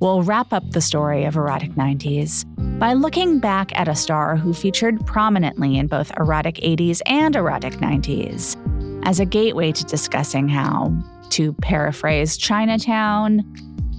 [0.00, 2.46] We'll wrap up the story of Erotic 90s
[2.78, 7.74] by looking back at a star who featured prominently in both Erotic 80s and Erotic
[7.74, 8.56] 90s
[9.04, 10.90] as a gateway to discussing how,
[11.28, 13.44] to paraphrase Chinatown,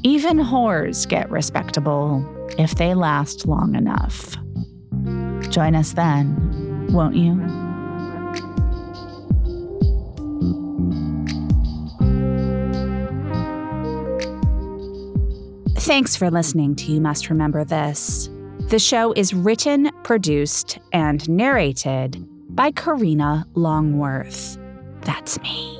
[0.01, 2.25] even whores get respectable
[2.57, 4.35] if they last long enough.
[5.51, 7.60] Join us then, won't you?
[15.85, 18.29] Thanks for listening to You Must Remember This.
[18.69, 22.23] The show is written, produced, and narrated
[22.55, 24.59] by Karina Longworth.
[25.01, 25.75] That's me.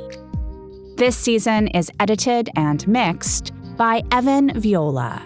[0.97, 5.21] This season is edited and mixed by Evan Viola.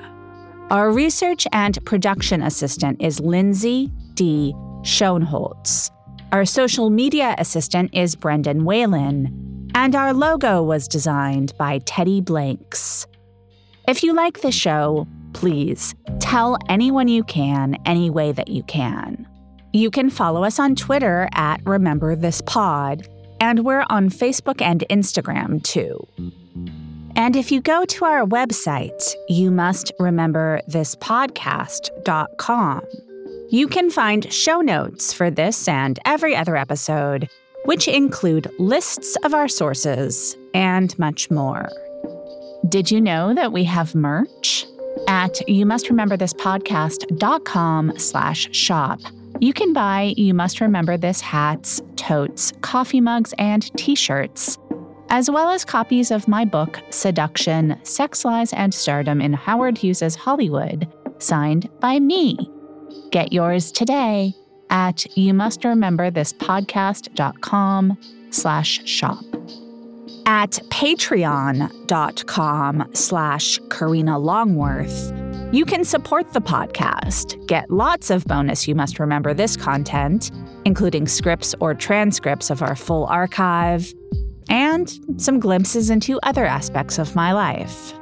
[0.69, 4.53] Our research and production assistant is Lindsay D.
[4.81, 5.89] Schoenholtz.
[6.33, 9.71] Our social media assistant is Brendan Whalen.
[9.73, 13.07] And our logo was designed by Teddy Blanks.
[13.87, 19.27] If you like the show, please tell anyone you can any way that you can.
[19.73, 23.07] You can follow us on Twitter at Remember This Pod,
[23.39, 25.99] and we're on Facebook and Instagram too.
[27.15, 32.81] And if you go to our website, you must remember this podcast.com.
[33.51, 37.29] You can find show notes for this and every other episode,
[37.65, 41.69] which include lists of our sources and much more.
[42.69, 44.65] Did you know that we have merch?
[45.07, 48.99] At you must remember this podcast.com slash shop.
[49.39, 54.57] You can buy You Must Remember This hats, totes, coffee mugs, and t shirts,
[55.09, 60.15] as well as copies of my book, Seduction Sex, Lies, and Stardom in Howard Hughes's
[60.15, 60.87] Hollywood,
[61.19, 62.37] signed by me.
[63.11, 64.33] Get yours today
[64.69, 67.97] at you must remember this podcast.com
[68.31, 69.23] slash shop.
[70.27, 71.69] At patreon.com
[72.93, 75.13] slash Karina Longworth,
[75.51, 80.31] you can support the podcast, get lots of bonus You Must Remember This content,
[80.65, 83.93] including scripts or transcripts of our full archive,
[84.49, 87.93] and some glimpses into other aspects of my life.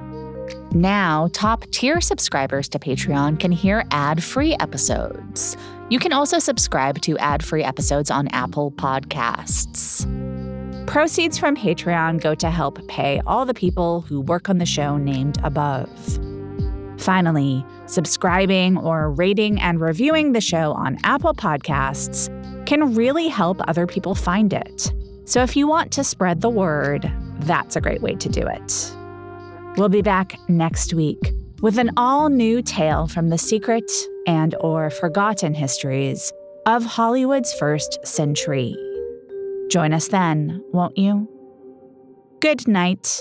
[0.71, 5.57] Now, top tier subscribers to Patreon can hear ad free episodes.
[5.89, 10.07] You can also subscribe to ad free episodes on Apple Podcasts.
[10.85, 14.97] Proceeds from Patreon go to help pay all the people who work on the show
[14.97, 15.89] named above.
[16.99, 22.29] Finally, subscribing or rating and reviewing the show on Apple Podcasts
[22.65, 24.93] can really help other people find it.
[25.25, 28.95] So if you want to spread the word, that's a great way to do it.
[29.77, 33.89] We'll be back next week with an all-new tale from the secret
[34.27, 36.31] and or forgotten histories
[36.65, 38.75] of Hollywood's first century.
[39.69, 41.27] Join us then, won't you?
[42.39, 43.19] Good night.